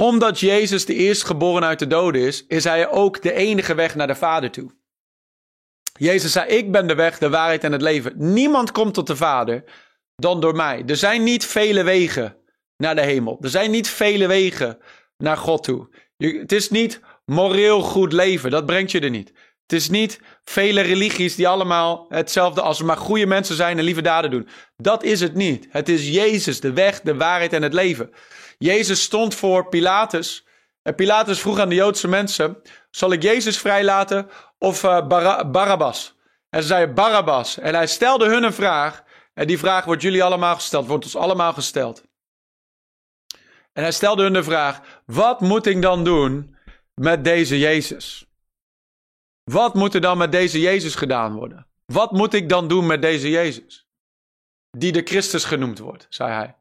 [0.00, 4.06] Omdat Jezus de eerstgeboren uit de doden is, is hij ook de enige weg naar
[4.06, 4.70] de Vader toe.
[5.98, 8.12] Jezus zei: Ik ben de weg, de waarheid en het leven.
[8.16, 9.64] Niemand komt tot de Vader
[10.16, 10.82] dan door mij.
[10.86, 12.36] Er zijn niet vele wegen
[12.76, 13.38] naar de hemel.
[13.40, 14.78] Er zijn niet vele wegen
[15.16, 15.88] naar God toe.
[16.16, 19.32] Het is niet moreel goed leven, dat brengt je er niet.
[19.62, 23.84] Het is niet vele religies die allemaal hetzelfde als we maar goede mensen zijn en
[23.84, 24.48] lieve daden doen.
[24.76, 25.66] Dat is het niet.
[25.70, 28.10] Het is Jezus, de weg, de waarheid en het leven.
[28.64, 30.46] Jezus stond voor Pilatus.
[30.82, 35.06] En Pilatus vroeg aan de Joodse mensen: Zal ik Jezus vrijlaten of uh,
[35.50, 36.18] Barabbas?
[36.48, 37.58] En ze zeiden Barabbas.
[37.58, 39.04] En hij stelde hun een vraag.
[39.34, 42.04] En die vraag wordt jullie allemaal gesteld, wordt ons allemaal gesteld.
[43.72, 46.56] En hij stelde hun de vraag: Wat moet ik dan doen
[46.94, 48.26] met deze Jezus?
[49.44, 51.66] Wat moet er dan met deze Jezus gedaan worden?
[51.86, 53.88] Wat moet ik dan doen met deze Jezus?
[54.70, 56.59] Die de Christus genoemd wordt, zei hij.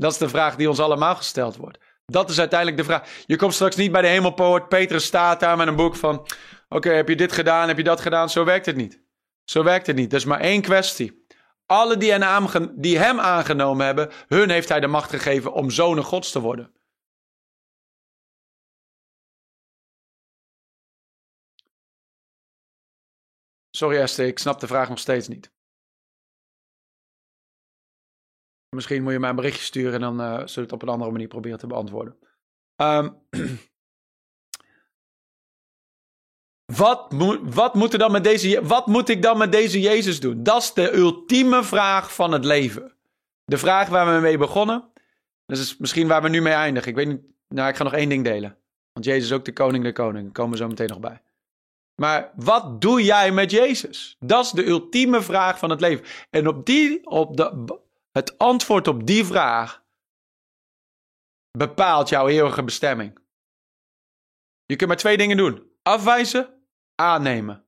[0.00, 1.78] Dat is de vraag die ons allemaal gesteld wordt.
[2.06, 3.24] Dat is uiteindelijk de vraag.
[3.26, 4.68] Je komt straks niet bij de hemelpoort.
[4.68, 6.26] Petrus staat daar met een boek van:
[6.68, 7.68] Oké, heb je dit gedaan?
[7.68, 8.30] Heb je dat gedaan?
[8.30, 9.02] Zo werkt het niet.
[9.44, 10.12] Zo werkt het niet.
[10.12, 11.24] Er is maar één kwestie.
[11.66, 12.14] Alle die,
[12.74, 16.72] die hem aangenomen hebben, hun heeft hij de macht gegeven om zonen gods te worden.
[23.70, 25.52] Sorry Esther, ik snap de vraag nog steeds niet.
[28.70, 30.88] Misschien moet je mij een berichtje sturen en dan uh, zullen we het op een
[30.88, 32.16] andere manier proberen te beantwoorden.
[32.76, 33.16] Um,
[36.82, 40.20] wat, moet, wat, moet er dan met deze, wat moet ik dan met deze Jezus
[40.20, 40.42] doen?
[40.42, 42.94] Dat is de ultieme vraag van het leven.
[43.44, 44.92] De vraag waar we mee begonnen.
[45.46, 46.88] Dat is misschien waar we nu mee eindigen.
[46.88, 47.20] Ik weet niet.
[47.48, 48.58] Nou, ik ga nog één ding delen.
[48.92, 50.24] Want Jezus is ook de koning de koning.
[50.24, 51.22] Daar komen we zo meteen nog bij.
[51.94, 54.16] Maar wat doe jij met Jezus?
[54.18, 56.04] Dat is de ultieme vraag van het leven.
[56.30, 57.78] En op die, op de,
[58.10, 59.84] het antwoord op die vraag
[61.58, 63.18] bepaalt jouw eeuwige bestemming.
[64.64, 67.64] Je kunt maar twee dingen doen: afwijzen, aannemen.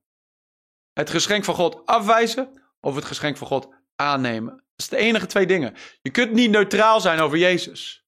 [0.93, 4.55] Het geschenk van God afwijzen of het geschenk van God aannemen.
[4.55, 5.75] Dat is de enige twee dingen.
[6.01, 8.07] Je kunt niet neutraal zijn over Jezus.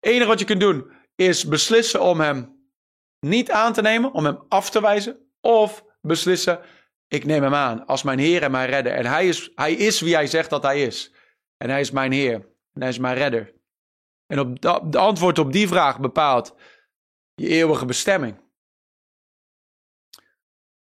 [0.00, 2.68] enige wat je kunt doen is beslissen om hem
[3.20, 5.32] niet aan te nemen, om hem af te wijzen.
[5.40, 6.60] Of beslissen,
[7.12, 8.92] ik neem hem aan als mijn Heer en mijn redder.
[8.92, 11.12] En hij is, hij is wie hij zegt dat hij is.
[11.56, 12.34] En hij is mijn Heer.
[12.72, 13.52] En hij is mijn redder.
[14.26, 16.54] En op de, de antwoord op die vraag bepaalt
[17.34, 18.40] je eeuwige bestemming.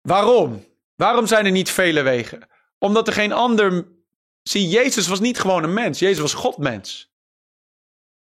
[0.01, 0.65] Waarom?
[0.95, 2.49] Waarom zijn er niet vele wegen?
[2.77, 3.87] Omdat er geen ander.
[4.41, 5.99] Zie, Jezus was niet gewoon een mens.
[5.99, 7.13] Jezus was Godmens.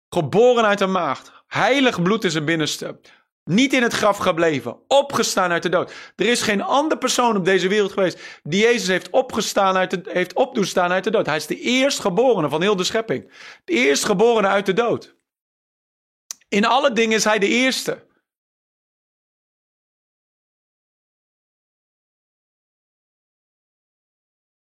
[0.08, 1.32] Geboren uit een maagd.
[1.46, 3.00] Heilig bloed in zijn binnenste.
[3.50, 4.78] Niet in het graf gebleven.
[4.88, 5.92] Opgestaan uit de dood.
[6.16, 10.00] Er is geen andere persoon op deze wereld geweest die Jezus heeft opgestaan uit de,
[10.12, 11.26] heeft opdoen staan uit de dood.
[11.26, 13.32] Hij is de eerstgeborene van heel de schepping.
[13.64, 15.16] De eerstgeborene uit de dood.
[16.48, 18.06] In alle dingen is hij de eerste.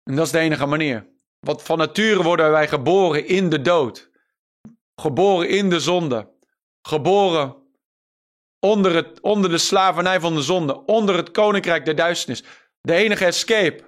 [0.03, 1.09] En dat is de enige manier.
[1.39, 4.11] Want van nature worden wij geboren in de dood.
[4.95, 6.31] Geboren in de zonde.
[6.81, 7.62] Geboren
[8.63, 10.85] onder, het, onder de slavernij van de zonde.
[10.85, 12.43] Onder het koninkrijk der duisternis.
[12.81, 13.83] De enige escape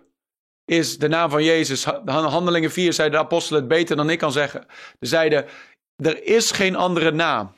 [0.66, 1.84] is de naam van Jezus.
[2.06, 4.66] Handelingen 4 zei de apostel het beter dan ik kan zeggen.
[5.00, 5.46] Ze zeiden,
[5.96, 7.56] er is geen andere naam.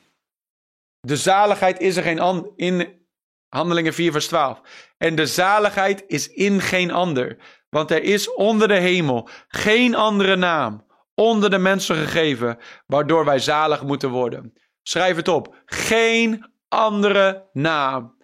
[1.00, 2.52] De zaligheid is er geen ander.
[2.56, 3.06] In
[3.48, 4.60] Handelingen 4 vers 12.
[4.98, 7.36] En de zaligheid is in geen ander.
[7.68, 13.38] Want er is onder de hemel geen andere naam onder de mensen gegeven waardoor wij
[13.38, 14.52] zalig moeten worden.
[14.82, 15.62] Schrijf het op.
[15.64, 18.16] Geen andere naam.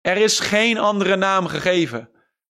[0.00, 2.10] Er is geen andere naam gegeven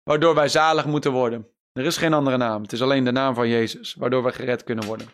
[0.02, 1.48] waardoor wij zalig moeten worden.
[1.72, 2.62] Er is geen andere naam.
[2.62, 5.08] Het is alleen de naam van Jezus waardoor wij gered kunnen worden.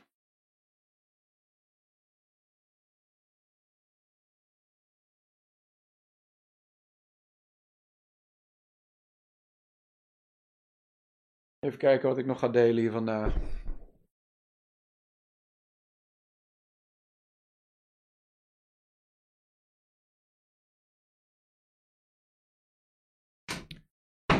[11.59, 13.35] Even kijken wat ik nog ga delen hier vandaag.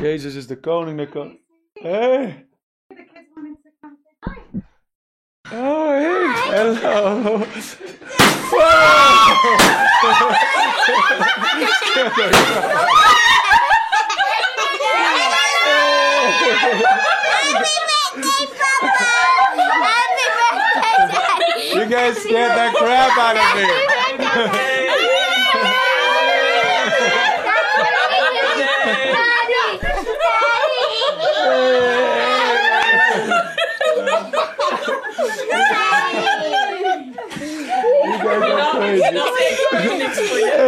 [0.07, 1.39] Jezus is de koning, de koning.
[1.73, 2.45] Hey!
[5.51, 6.33] Oh, hey!
[6.51, 7.45] Hello!
[21.73, 23.65] You guys scared the crap out of me.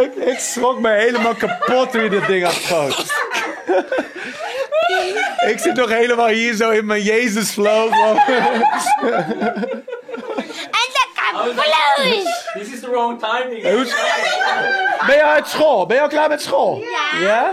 [0.02, 2.98] Ik, ik schrok me helemaal kapot toen je dit ding had gegooid.
[5.52, 7.94] ik zit nog helemaal hier zo in mijn Jezus flow.
[7.94, 8.16] En
[10.94, 11.56] dat kan bloed.
[12.54, 13.62] This is the wrong timing.
[15.06, 15.86] Ben je uit school?
[15.86, 16.78] Ben je al klaar met school?
[16.78, 17.20] Ja.
[17.20, 17.52] Ja?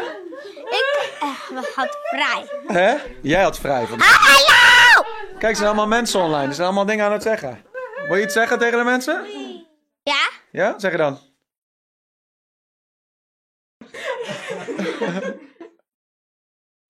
[0.71, 2.49] Ik eh, had vrij.
[2.67, 2.95] Hè?
[3.21, 3.87] Jij had vrij.
[3.99, 5.07] Ah, hallo!
[5.39, 6.47] Kijk, er zijn allemaal mensen online.
[6.47, 7.65] Er zijn allemaal dingen aan het zeggen.
[8.07, 9.27] Wil je iets zeggen tegen de mensen?
[10.03, 10.31] Ja?
[10.51, 10.79] Ja?
[10.79, 11.19] Zeg je dan.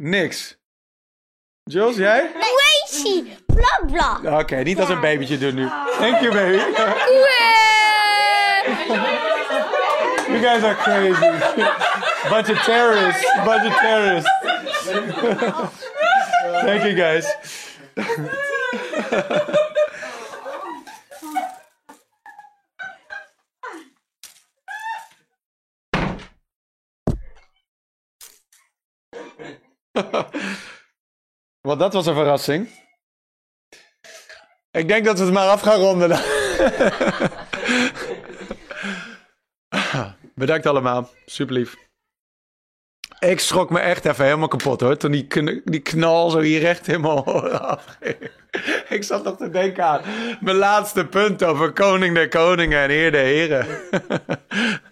[0.02, 0.56] Niks.
[1.62, 2.30] Jules, jij?
[2.32, 3.24] Crazy.
[3.46, 4.38] Bla bla.
[4.38, 5.68] Oké, niet als een babytje doen nu.
[5.98, 6.56] Thank you, baby.
[10.28, 11.30] You guys are crazy.
[12.28, 13.32] Bunch of terrorists.
[13.44, 14.30] Bunch of terrorists.
[16.64, 17.36] Thank you, guys.
[31.60, 32.68] Want dat was een verrassing.
[34.70, 36.08] Ik denk dat we het maar af gaan ronden.
[36.08, 36.20] dan.
[40.34, 41.10] Bedankt allemaal.
[41.26, 41.85] Super lief.
[43.18, 44.96] Ik schrok me echt even helemaal kapot hoor.
[44.96, 45.26] Toen die,
[45.64, 48.30] die knal zo hier recht oren afging.
[48.88, 50.00] Ik zat nog te denken aan
[50.40, 53.66] mijn laatste punt over koning der koningen en heer der heren.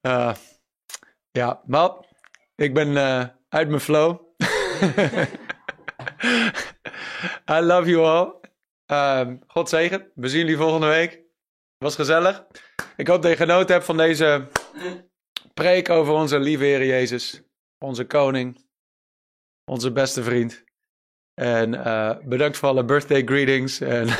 [0.00, 0.32] Eh,
[1.30, 1.90] ja, maar
[2.56, 4.20] ik ben eh, uit mijn flow.
[7.56, 8.34] I love you all.
[8.86, 10.10] Ehm, God zegen.
[10.14, 11.20] We zien jullie volgende week.
[11.78, 12.44] Was gezellig.
[12.96, 14.48] Ik hoop dat je genoten hebt van deze
[15.60, 17.42] preek over onze lieve Heer Jezus.
[17.78, 18.64] Onze koning.
[19.70, 20.64] Onze beste vriend.
[21.34, 23.80] En eh, bedankt voor alle birthday greetings.
[23.80, 24.08] En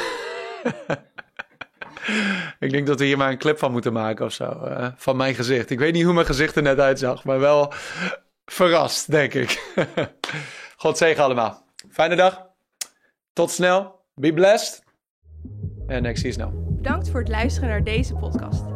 [2.67, 4.45] ik denk dat we hier maar een clip van moeten maken of zo.
[4.45, 5.71] eh, van mijn gezicht.
[5.71, 7.73] Ik weet niet hoe mijn gezicht er net uitzag, maar wel
[8.45, 9.75] verrast, denk ik.
[10.77, 11.65] God zegen allemaal.
[11.91, 12.47] Fijne dag.
[13.33, 14.05] Tot snel.
[14.15, 14.83] Be blessed.
[15.87, 16.53] En ik zie je snel.
[16.77, 18.76] Bedankt voor het luisteren naar deze podcast.